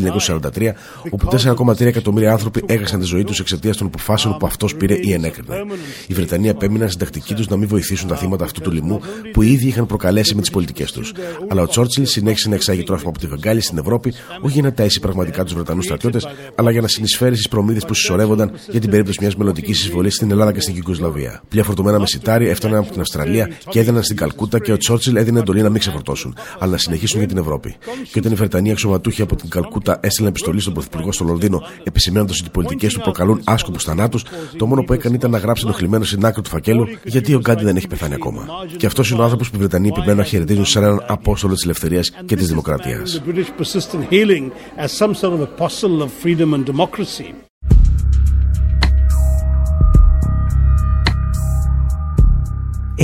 1943, 0.55 0.73
όπου 1.11 1.29
4,3 1.31 1.81
εκατομμύρια 1.81 2.31
άνθρωποι 2.31 2.63
έχασαν 2.67 3.01
τη 3.01 3.07
ζωή 3.07 3.25
τους 3.25 3.41
εξαιτίας 3.41 3.77
των 3.77 3.87
αποφάσεων 3.87 4.37
που 4.37 4.47
αυτός 4.47 4.77
πήρε 4.77 4.97
ή 5.01 5.13
ενέκρινε. 5.13 5.65
Η 6.07 6.15
Βρετανία 6.15 6.51
επέμειναν 6.51 6.89
στην 6.89 7.01
τακτική 7.01 7.35
τους 7.35 7.49
να 7.49 7.57
μην 7.57 7.69
βοηθήσουν 7.69 8.09
τα 8.09 8.17
θύματα 8.17 8.45
αυτού 8.45 8.61
του 8.61 8.71
λοιμού 8.71 9.01
που 9.33 9.43
οι 9.43 9.53
ίδιοι 9.53 9.67
είχαν 9.69 9.87
προκαλέσει 9.87 10.35
με 10.35 10.41
τις 10.41 10.51
πολιτικές 10.51 10.93
τους. 10.93 11.13
Αλλά 11.49 11.63
ο 11.63 11.67
Τσόρτσιλ 11.67 12.07
συνέχισε 12.07 12.49
να 12.49 12.55
εξάγει 12.55 12.83
τρόφιμα 12.83 13.09
από 13.09 13.19
τη 13.19 13.27
Βεγγάλη 13.27 13.61
στην 13.61 13.79
Ευρώπη, 13.79 14.13
όχι 14.41 14.53
για 14.53 14.63
να 14.63 14.73
τασει 14.73 15.01
πραγματικά 15.01 15.45
τους 15.45 15.55
Βρετανούς 15.55 15.85
στρατιώτες, 15.85 16.29
αλλά 16.55 16.71
για 16.71 16.81
να 16.81 16.89
συνεισφέρει 16.89 17.35
στις 17.35 17.49
προμήθειες 17.49 17.85
που 17.85 17.95
συσσωρεύονταν 18.33 18.71
για 18.71 18.81
την 18.81 18.91
περίπτωση 18.91 19.19
μιας 19.21 19.37
μελλοντικής 19.37 19.63
στρατιωτική 19.63 19.89
εισβολής 19.89 20.15
στην 20.15 20.31
Ελλάδα 20.31 20.53
και 20.53 20.61
στην 20.61 20.75
Κυκοσλαβία. 20.75 21.43
Πλοία 21.49 21.65
φορτωμένα 21.65 21.99
με 21.99 22.07
σιτάρι 22.07 22.49
έφταναν 22.49 22.79
από 22.79 22.93
την 22.93 23.01
Αυστραλία 23.01 23.51
και 23.69 23.79
έδιναν 23.79 24.03
στην 24.03 24.17
Καλκούτα 24.17 24.59
και 24.59 24.73
ο 24.73 24.77
Τσόρτσιλ 24.77 25.17
έδινε 25.17 25.39
εντολή 25.39 25.63
να 25.63 25.71
μην 25.71 25.81
ξεφορτώσουν, 25.81 26.37
αλλά 26.59 26.71
να 26.71 26.79
συνεχίσουν 26.79 27.19
για 27.19 27.29
την 27.29 27.39
Ευρώπη. 27.39 27.77
Και 28.13 28.19
όταν 28.19 28.33
οι 28.33 28.35
Βρετανοί 28.35 28.71
αξιωματούχοι 28.71 29.23
από 29.23 29.37
την 29.37 29.49
Καλκούτα 29.49 29.99
έστειλαν 30.03 30.31
επιστολή 30.31 30.61
στον 30.61 30.73
Πρωθυπουργό 30.73 31.13
στο 31.13 31.25
Λονδίνο, 31.25 31.63
επισημένοντα 31.85 32.33
ότι 32.39 32.47
οι 32.47 32.51
πολιτικές 32.53 32.93
του 32.93 33.01
προκαλούν 33.01 33.41
άσκοπους 33.45 33.85
θανάτους, 33.85 34.25
το 34.57 34.67
μόνο 34.67 34.83
που 34.83 34.93
έκανε 34.93 35.17
ήταν 35.17 35.31
να 35.31 35.39
γράψει 35.39 35.63
ενοχλημένο 35.67 36.05
στην 36.05 36.25
άκρη 36.25 36.43
του 36.43 36.49
φακέλου 36.49 36.87
γιατί 37.05 37.35
ο 37.35 37.39
Γκάντι 37.39 37.65
δεν 37.65 37.77
έχει 37.77 37.87
πεθάνει 37.87 38.15
ακόμα. 38.15 38.47
Και 38.77 38.87
αυτός 38.87 39.11
είναι 39.11 39.21
ο 39.21 39.23
άνθρωπος 39.23 39.51
που 39.51 39.57
οι 39.57 39.59
Βρετανοί 39.59 39.89
επιμένουν 39.89 40.17
να 40.17 40.25
χαιρετίζουν 40.25 40.65
σαν 40.65 40.83
έναν 40.83 41.05
απόστολο 41.07 41.55
της 41.55 41.65
ελευθερίας 41.65 42.11
και 42.27 42.37
της 42.37 42.49
δημοκρατίας. 42.49 43.23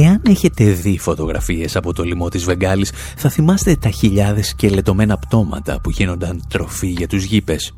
Εάν 0.00 0.22
έχετε 0.26 0.64
δει 0.64 0.98
φωτογραφίες 0.98 1.76
από 1.76 1.92
το 1.92 2.02
λοιμό 2.02 2.28
της 2.28 2.44
Βεγγάλης, 2.44 2.92
θα 3.16 3.28
θυμάστε 3.28 3.76
τα 3.76 3.90
χιλιάδες 3.90 4.48
σκελετωμένα 4.48 5.18
πτώματα 5.18 5.80
που 5.80 5.90
γίνονταν 5.90 6.42
τροφή 6.48 6.86
για 6.86 7.06
τους 7.06 7.24
γήπες. 7.24 7.74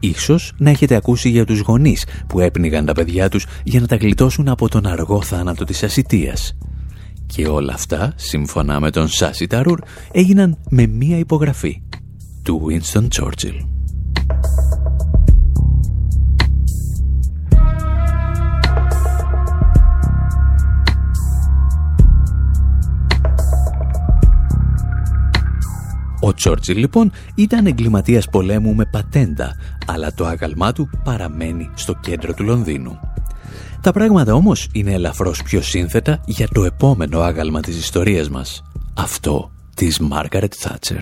Ίσως 0.00 0.52
να 0.56 0.70
έχετε 0.70 0.94
ακούσει 0.94 1.28
για 1.28 1.44
τους 1.44 1.60
γονείς 1.60 2.06
που 2.26 2.40
έπνιγαν 2.40 2.84
τα 2.84 2.92
παιδιά 2.92 3.28
τους 3.28 3.46
για 3.64 3.80
να 3.80 3.86
τα 3.86 3.96
γλιτώσουν 3.96 4.48
από 4.48 4.68
τον 4.68 4.86
αργό 4.86 5.22
θάνατο 5.22 5.64
της 5.64 5.82
ασυτείας. 5.82 6.56
Και 7.26 7.46
όλα 7.46 7.72
αυτά, 7.72 8.12
σύμφωνα 8.16 8.80
με 8.80 8.90
τον 8.90 9.08
Σάσι 9.08 9.46
Ταρούρ, 9.46 9.80
έγιναν 10.12 10.58
με 10.68 10.86
μία 10.86 11.18
υπογραφή 11.18 11.82
του 12.42 12.66
Winston 12.68 13.08
Churchill. 13.18 13.71
Ο 26.24 26.34
Τσόρτσιλ 26.34 26.78
λοιπόν 26.78 27.12
ήταν 27.34 27.66
εγκληματίας 27.66 28.28
πολέμου 28.28 28.74
με 28.74 28.84
πατέντα, 28.84 29.56
αλλά 29.86 30.14
το 30.14 30.26
άγαλμά 30.26 30.72
του 30.72 30.90
παραμένει 31.04 31.70
στο 31.74 31.94
κέντρο 32.00 32.34
του 32.34 32.44
Λονδίνου. 32.44 32.98
Τα 33.80 33.92
πράγματα 33.92 34.34
όμως 34.34 34.68
είναι 34.72 34.92
ελαφρώς 34.92 35.42
πιο 35.42 35.62
σύνθετα 35.62 36.20
για 36.26 36.48
το 36.48 36.64
επόμενο 36.64 37.20
άγαλμα 37.20 37.60
της 37.60 37.78
ιστορίας 37.78 38.28
μας, 38.28 38.62
αυτό 38.94 39.50
της 39.74 39.98
Μάργαρετ 39.98 40.52
Θάτσερ. 40.56 41.00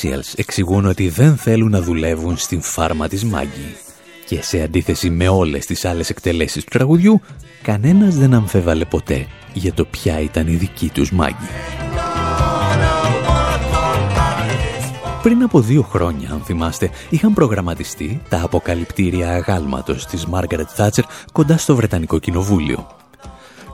Specials 0.00 0.32
εξηγούν 0.36 0.86
ότι 0.86 1.08
δεν 1.08 1.36
θέλουν 1.36 1.70
να 1.70 1.80
δουλεύουν 1.82 2.36
στην 2.36 2.62
φάρμα 2.62 3.08
της 3.08 3.24
Μάγκη. 3.24 3.76
Και 4.26 4.42
σε 4.42 4.62
αντίθεση 4.62 5.10
με 5.10 5.28
όλες 5.28 5.66
τις 5.66 5.84
άλλες 5.84 6.10
εκτελέσεις 6.10 6.64
του 6.64 6.70
τραγουδιού, 6.70 7.20
κανένας 7.62 8.16
δεν 8.16 8.34
αμφέβαλε 8.34 8.84
ποτέ 8.84 9.26
για 9.52 9.72
το 9.72 9.84
ποια 9.84 10.20
ήταν 10.20 10.46
η 10.46 10.54
δική 10.54 10.88
τους 10.88 11.12
Μάγκη. 11.12 11.48
Πριν 15.22 15.42
από 15.42 15.60
δύο 15.60 15.82
χρόνια, 15.82 16.30
αν 16.32 16.40
θυμάστε, 16.40 16.90
είχαν 17.10 17.34
προγραμματιστεί 17.34 18.22
τα 18.28 18.42
αποκαλυπτήρια 18.42 19.30
αγάλματος 19.30 20.06
της 20.06 20.26
Μάργαρετ 20.26 20.68
Θάτσερ 20.70 21.04
κοντά 21.32 21.56
στο 21.56 21.76
Βρετανικό 21.76 22.18
Κοινοβούλιο. 22.18 22.86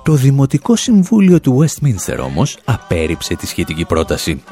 Το 0.03 0.13
Δημοτικό 0.13 0.77
Συμβούλιο 0.77 1.41
του 1.41 1.65
Westminster 1.65 2.19
όμως 2.25 2.59
απέρριψε 2.65 3.35
τη 3.35 3.47
σχετική 3.47 3.85
πρόταση. 3.85 4.43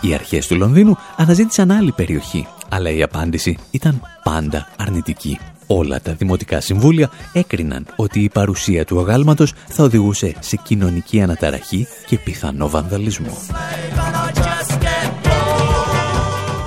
Οι 0.00 0.14
αρχές 0.14 0.46
του 0.46 0.56
Λονδίνου 0.56 0.96
αναζήτησαν 1.16 1.70
άλλη 1.70 1.92
περιοχή, 1.92 2.46
αλλά 2.68 2.90
η 2.90 3.02
απάντηση 3.02 3.58
ήταν 3.70 4.02
πάντα 4.22 4.68
αρνητική. 4.78 5.38
Όλα 5.66 6.00
τα 6.00 6.12
δημοτικά 6.12 6.60
συμβούλια 6.60 7.10
έκριναν 7.32 7.86
ότι 7.96 8.20
η 8.20 8.28
παρουσία 8.28 8.84
του 8.84 9.00
αγάλματος 9.00 9.52
θα 9.68 9.84
οδηγούσε 9.84 10.34
σε 10.38 10.56
κοινωνική 10.56 11.20
αναταραχή 11.20 11.86
και 12.06 12.18
πιθανό 12.18 12.68
βανδαλισμό. 12.68 13.36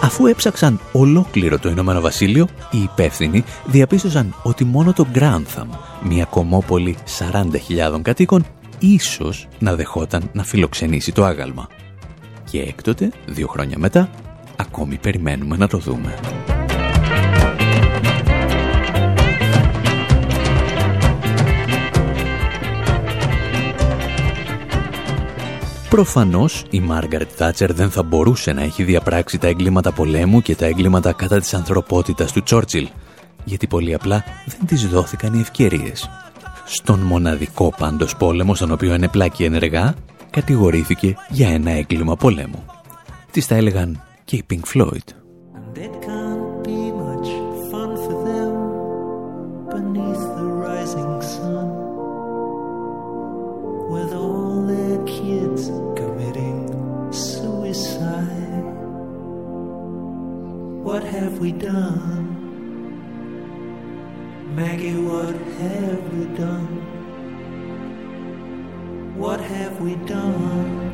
Αφού 0.03 0.25
έψαξαν 0.25 0.79
ολόκληρο 0.91 1.59
το 1.59 1.69
Ηνωμένο 1.69 2.01
Βασίλειο, 2.01 2.47
οι 2.71 2.81
υπεύθυνοι 2.81 3.43
διαπίστωσαν 3.65 4.35
ότι 4.43 4.63
μόνο 4.63 4.93
το 4.93 5.05
Grantham, 5.13 5.67
μια 6.03 6.25
κομμόπολη 6.25 6.97
40.000 7.19 8.01
κατοίκων, 8.01 8.45
ίσως 8.79 9.47
να 9.59 9.75
δεχόταν 9.75 10.29
να 10.33 10.43
φιλοξενήσει 10.43 11.11
το 11.11 11.25
άγαλμα. 11.25 11.67
Και 12.51 12.61
έκτοτε, 12.61 13.11
δύο 13.25 13.47
χρόνια 13.47 13.77
μετά, 13.77 14.09
ακόμη 14.55 14.97
περιμένουμε 14.97 15.57
να 15.57 15.67
το 15.67 15.77
δούμε. 15.77 16.19
Προφανώς 25.89 26.65
η 26.69 26.79
Μάργαρετ 26.79 27.29
Τάτσερ 27.37 27.73
δεν 27.73 27.89
θα 27.89 28.03
μπορούσε 28.03 28.53
να 28.53 28.61
έχει 28.61 28.83
διαπράξει 28.83 29.37
τα 29.37 29.47
εγκλήματα 29.47 29.91
πολέμου 29.91 30.41
και 30.41 30.55
τα 30.55 30.65
εγκλήματα 30.65 31.13
κατά 31.13 31.39
της 31.39 31.53
ανθρωπότητας 31.53 32.31
του 32.31 32.43
Τσόρτσιλ, 32.43 32.87
γιατί 33.43 33.67
πολύ 33.67 33.93
απλά 33.93 34.23
δεν 34.45 34.67
της 34.67 34.87
δόθηκαν 34.87 35.33
οι 35.33 35.39
ευκαιρίες. 35.39 36.09
Στον 36.65 36.99
μοναδικό 36.99 37.73
πάντως 37.77 38.15
πόλεμο 38.15 38.55
στον 38.55 38.71
οποίο 38.71 38.93
ενεπλάκη 38.93 39.43
ενεργά, 39.43 39.95
κατηγορήθηκε 40.31 41.15
για 41.29 41.49
ένα 41.49 41.71
έγκλημα 41.71 42.15
πολέμου. 42.15 42.65
Τις 43.31 43.47
τα 43.47 43.55
έλεγαν 43.55 44.03
και 44.23 44.35
οι 44.35 44.43
Pink 44.49 44.65
Floyd. 44.73 45.07
What 60.83 61.03
have 61.15 61.35
we 61.43 61.51
done? 61.69 62.25
Maggie, 64.55 64.99
what 65.09 65.35
have 65.59 66.03
we 66.13 66.23
done? 66.43 66.90
What 69.15 69.41
have 69.41 69.81
we 69.81 69.95
done 69.95 70.90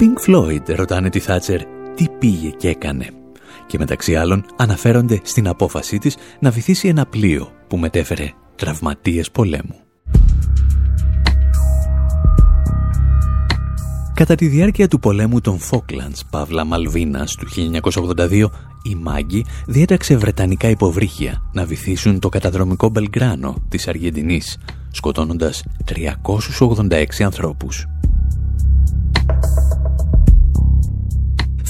Pink 0.00 0.30
Floyd 0.30 0.74
ρωτάνε 0.76 1.10
τη 1.10 1.18
Θάτσερ 1.18 1.62
τι 1.94 2.08
πήγε 2.18 2.48
και 2.48 2.68
έκανε. 2.68 3.06
Και 3.66 3.78
μεταξύ 3.78 4.16
άλλων 4.16 4.44
αναφέρονται 4.56 5.20
στην 5.22 5.48
απόφασή 5.48 5.98
της 5.98 6.16
να 6.40 6.50
βυθίσει 6.50 6.88
ένα 6.88 7.06
πλοίο 7.06 7.48
που 7.68 7.76
μετέφερε 7.76 8.32
τραυματίες 8.56 9.30
πολέμου. 9.30 9.80
Κατά 14.14 14.34
τη 14.34 14.46
διάρκεια 14.46 14.88
του 14.88 14.98
πολέμου 14.98 15.40
των 15.40 15.58
Falklands, 15.70 16.20
Παύλα 16.30 16.64
Μαλβίνας 16.64 17.34
του 17.34 17.46
1982, 18.14 18.50
η 18.82 18.94
Μάγκη 18.94 19.44
διέταξε 19.66 20.16
βρετανικά 20.16 20.68
υποβρύχια 20.68 21.42
να 21.52 21.64
βυθίσουν 21.64 22.18
το 22.18 22.28
καταδρομικό 22.28 22.88
Μπελγκράνο 22.88 23.56
της 23.68 23.88
Αργεντινής, 23.88 24.58
σκοτώνοντας 24.90 25.62
386 25.84 27.22
ανθρώπους. 27.24 27.86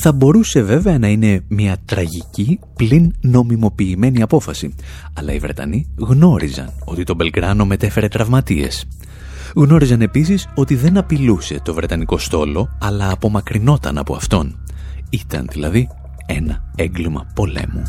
Θα 0.01 0.13
μπορούσε 0.13 0.63
βέβαια 0.63 0.99
να 0.99 1.09
είναι 1.09 1.45
μια 1.49 1.77
τραγική 1.85 2.61
πλην 2.77 3.15
νομιμοποιημένη 3.21 4.23
απόφαση, 4.23 4.75
αλλά 5.15 5.33
οι 5.33 5.39
Βρετανοί 5.39 5.87
γνώριζαν 5.99 6.73
ότι 6.85 7.05
το 7.05 7.15
Μπελγκράνο 7.15 7.65
μετέφερε 7.65 8.09
τραυματίες. 8.09 8.87
Γνώριζαν 9.55 10.01
επίσης 10.01 10.49
ότι 10.55 10.75
δεν 10.75 10.97
απειλούσε 10.97 11.61
το 11.63 11.75
Βρετανικό 11.75 12.19
στόλο, 12.19 12.69
αλλά 12.81 13.11
απομακρυνόταν 13.11 13.99
από 13.99 14.15
αυτόν. 14.15 14.59
Ήταν 15.11 15.49
δηλαδή 15.51 15.89
ένα 16.27 16.71
έγκλημα 16.77 17.27
πολέμου. 17.35 17.83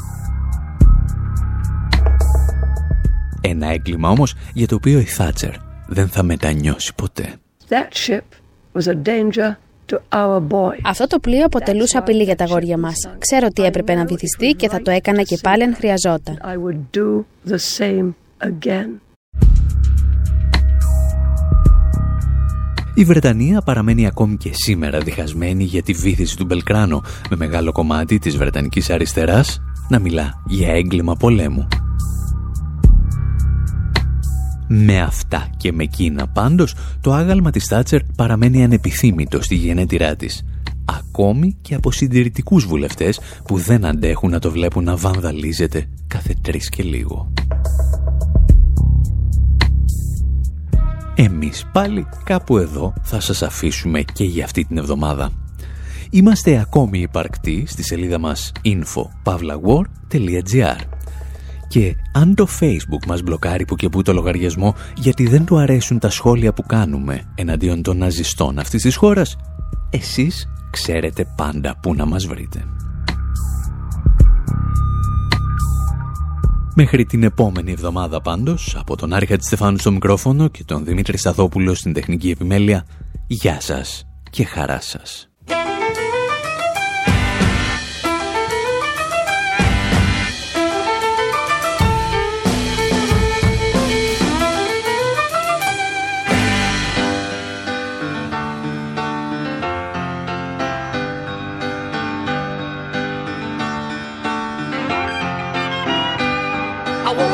Ένα 3.42 3.68
έγκλημα 3.68 4.10
όμως 4.10 4.34
για 4.54 4.68
το 4.68 4.76
οποίο 4.76 5.00
η 5.00 5.04
Θάτσερ 5.04 5.54
δεν 5.88 6.08
θα 6.08 6.24
μετανιώσει 6.24 6.96
ποτέ. 6.96 7.36
That 7.70 8.10
ship 8.10 8.26
was 8.74 8.88
a 8.88 8.96
danger 9.08 9.69
αυτό 10.84 11.08
το 11.08 11.20
πλοίο 11.20 11.46
αποτελούσε 11.46 11.98
απειλή 11.98 12.24
για 12.24 12.36
τα 12.36 12.44
αγόρια 12.44 12.78
μας. 12.78 12.96
Ξέρω 13.18 13.48
ότι 13.50 13.64
έπρεπε 13.64 13.94
να 13.94 14.06
βυθιστεί 14.06 14.54
και 14.54 14.70
θα 14.70 14.82
το 14.82 14.92
έκανα 14.92 15.22
και 15.22 15.38
πάλι 15.42 15.64
αν 15.64 15.76
χρειαζόταν. 15.76 16.38
Η 22.94 23.04
Βρετανία 23.04 23.62
παραμένει 23.62 24.08
ακόμη 24.08 24.38
και 24.38 24.50
σήμερα 24.54 25.00
διχασμένη 25.00 25.64
για 25.64 25.82
τη 25.82 25.94
βήθηση 25.94 26.38
του 26.38 26.46
Μπελκράνο 26.46 27.04
με 27.30 27.36
μεγάλο 27.36 27.72
κομμάτι 27.72 28.20
της 28.20 28.38
Βρετανικής 28.38 28.90
αριστεράς 28.90 29.62
να 29.90 30.00
μιλά 30.00 30.44
για 30.46 30.74
έγκλημα 30.74 31.16
πολέμου. 31.16 31.68
Με 34.72 35.02
αυτά 35.02 35.50
και 35.58 35.72
με 35.72 35.84
εκείνα 35.84 36.28
πάντως, 36.28 36.76
το 37.02 37.14
άγαλμα 37.14 37.52
της 37.52 37.68
Τάτσερ 37.68 38.04
παραμένει 38.04 38.64
ανεπιθύμητο 38.64 39.42
στη 39.42 39.56
γενέτειρά 39.56 40.16
της. 40.16 40.46
Ακόμη 40.86 41.58
και 41.62 41.76
από 41.76 41.92
συντηρητικούς 41.92 42.66
βουλευτές 42.66 43.20
που 43.48 43.58
δεν 43.58 43.86
αντέχουν 43.86 44.32
να 44.32 44.40
το 44.40 44.52
βλέπουν 44.52 44.84
να 44.84 44.96
βανδαλίζεται 44.96 45.90
κάθε 46.08 46.36
τρεις 46.42 46.70
και 46.70 46.84
λίγο. 46.84 47.34
Εμείς 51.16 51.66
πάλι 51.74 52.08
κάπου 52.24 52.58
εδώ 52.58 52.94
θα 53.04 53.20
σας 53.20 53.42
αφήσουμε 53.42 54.02
και 54.02 54.24
για 54.24 54.44
αυτή 54.44 54.66
την 54.66 54.78
εβδομάδα. 54.78 55.32
Είμαστε 56.10 56.60
ακόμη 56.60 57.00
υπαρκτοί 57.00 57.64
στη 57.68 57.84
σελίδα 57.84 58.20
μας 58.20 58.52
info.pavlawar.gr 58.66 60.99
και 61.70 61.96
αν 62.12 62.36
το 62.36 62.48
Facebook 62.60 63.06
μας 63.08 63.22
μπλοκάρει 63.22 63.66
που 63.66 63.76
και 63.76 63.90
που 63.90 64.02
το 64.02 64.14
λογαριασμό 64.14 64.76
γιατί 64.96 65.28
δεν 65.28 65.46
του 65.46 65.58
αρέσουν 65.58 66.00
τα 66.00 66.10
σχόλια 66.10 66.54
που 66.54 66.64
κάνουμε 66.64 67.32
εναντίον 67.36 67.82
των 67.82 67.98
ναζιστών 67.98 68.60
αυτής 68.60 68.82
της 68.82 68.96
χώρας, 68.96 69.38
εσείς 69.90 70.48
ξέρετε 70.70 71.34
πάντα 71.36 71.78
πού 71.82 71.94
να 71.94 72.06
μας 72.06 72.26
βρείτε. 72.26 72.64
Μέχρι 76.76 77.06
την 77.06 77.24
επόμενη 77.24 77.72
εβδομάδα 77.72 78.22
πάντως, 78.22 78.76
από 78.80 78.96
τον 78.96 79.14
Άρη 79.14 79.28
Στεφάνου 79.40 79.78
στο 79.78 79.92
μικρόφωνο 79.92 80.48
και 80.48 80.64
τον 80.64 80.86
Δημήτρη 80.86 81.18
Σταθόπουλο 81.18 81.74
στην 81.74 81.94
τεχνική 81.94 82.30
επιμέλεια, 82.30 82.86
γεια 83.28 83.62
σας 83.62 84.08
και 84.30 84.44
χαρά 84.44 84.82
σας. 84.82 85.29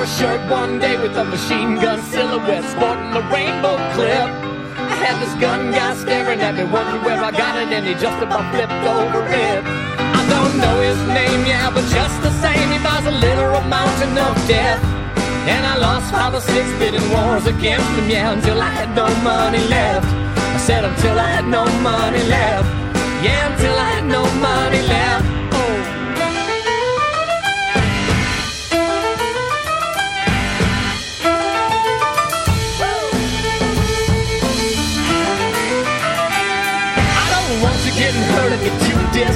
Shirt 0.06 0.42
one 0.52 0.78
day 0.78 0.98
with 1.02 1.18
a 1.18 1.26
machine 1.26 1.76
gun 1.82 2.00
silhouette 2.14 2.64
sporting 2.70 3.10
a 3.18 3.22
rainbow 3.34 3.76
clip. 3.98 4.30
I 4.78 4.96
had 5.02 5.18
this 5.18 5.34
gun 5.42 5.72
guy 5.72 5.96
staring 5.96 6.42
at 6.42 6.54
me, 6.54 6.64
wondering 6.64 7.04
where 7.04 7.18
I 7.18 7.32
got 7.32 7.58
it, 7.58 7.74
and 7.74 7.86
he 7.88 7.94
just 7.94 8.22
about 8.22 8.46
flipped 8.54 8.86
over 8.86 9.26
it. 9.26 9.62
I 9.66 10.22
don't 10.30 10.56
know 10.62 10.78
his 10.86 11.00
name, 11.10 11.42
yeah, 11.50 11.74
but 11.74 11.82
just 11.90 12.16
the 12.22 12.30
same, 12.38 12.70
he 12.70 12.78
buys 12.86 13.06
a 13.06 13.16
literal 13.18 13.62
mountain 13.66 14.14
of 14.14 14.36
death. 14.48 14.82
And 15.50 15.66
I 15.66 15.78
lost 15.78 16.12
five 16.12 16.34
or 16.34 16.42
six 16.42 16.70
bidding 16.78 17.10
wars 17.10 17.48
against 17.48 17.90
them, 17.96 18.10
yeah, 18.10 18.32
until 18.32 18.62
I 18.62 18.70
had 18.70 18.94
no 18.94 19.10
money 19.26 19.64
left. 19.74 20.06
I 20.38 20.58
said 20.58 20.86
until 20.86 21.18
I 21.18 21.30
had 21.42 21.48
no 21.48 21.66
money 21.82 22.22
left. 22.30 22.70
Yeah, 23.26 23.52
until 23.52 23.74
I 23.74 23.90
had 23.98 24.06
no 24.06 24.22
money 24.38 24.82
left. 24.86 25.15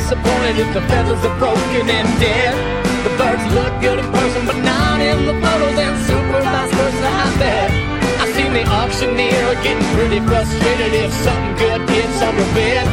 Disappointed 0.10 0.58
if 0.58 0.74
the 0.74 0.82
feathers 0.90 1.22
are 1.22 1.38
broken 1.38 1.86
and 1.86 2.10
dead. 2.18 2.58
The 3.06 3.14
birds 3.14 3.46
look 3.54 3.70
good 3.78 4.02
in 4.02 4.10
person, 4.10 4.42
but 4.50 4.58
not 4.66 4.98
in 4.98 5.30
the 5.30 5.38
photos 5.38 5.78
and 5.78 5.96
super 6.10 6.42
vice 6.42 6.74
versa, 6.74 7.06
I 7.06 7.30
bet. 7.38 7.70
I 8.18 8.26
seen 8.34 8.52
the 8.58 8.66
auctioneer 8.66 9.54
getting 9.62 9.86
pretty 9.94 10.18
frustrated 10.26 10.98
if 10.98 11.14
something 11.14 11.54
good 11.62 11.86
gets 11.94 12.26
on 12.26 12.34
the 12.42 12.48
bid. 12.58 12.90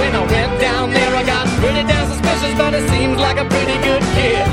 When 0.00 0.16
I 0.16 0.24
went 0.32 0.56
down 0.58 0.96
there, 0.96 1.12
I 1.12 1.24
got 1.28 1.44
pretty 1.60 1.84
damn 1.84 2.08
suspicious, 2.08 2.56
but 2.56 2.72
it 2.72 2.88
seems 2.88 3.20
like 3.20 3.36
a 3.36 3.44
pretty 3.44 3.76
good 3.84 4.00
kid. 4.16 4.48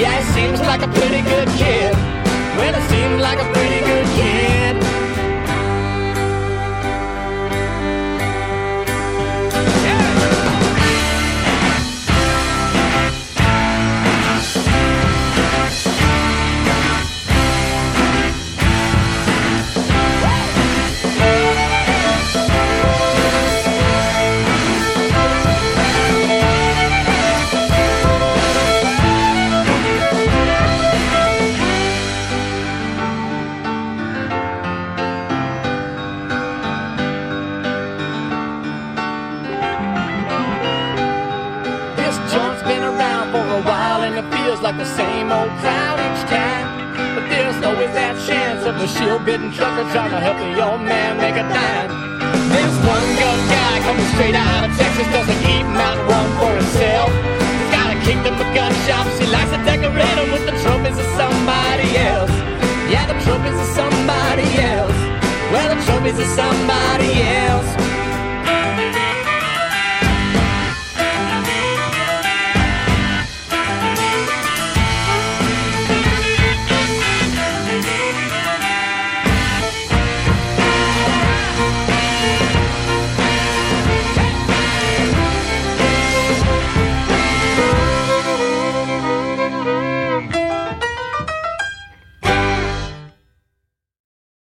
Yeah, 0.00 0.16
it 0.16 0.28
seems 0.32 0.64
like 0.64 0.80
a 0.80 0.88
pretty 0.96 1.20
good 1.28 1.48
kid. 1.60 1.92
Well, 2.56 2.72
it 2.72 2.86
seems 2.88 3.20
like 3.20 3.36
a 3.44 3.48
pretty 3.52 3.84
good 3.84 4.08
kid. 4.16 4.93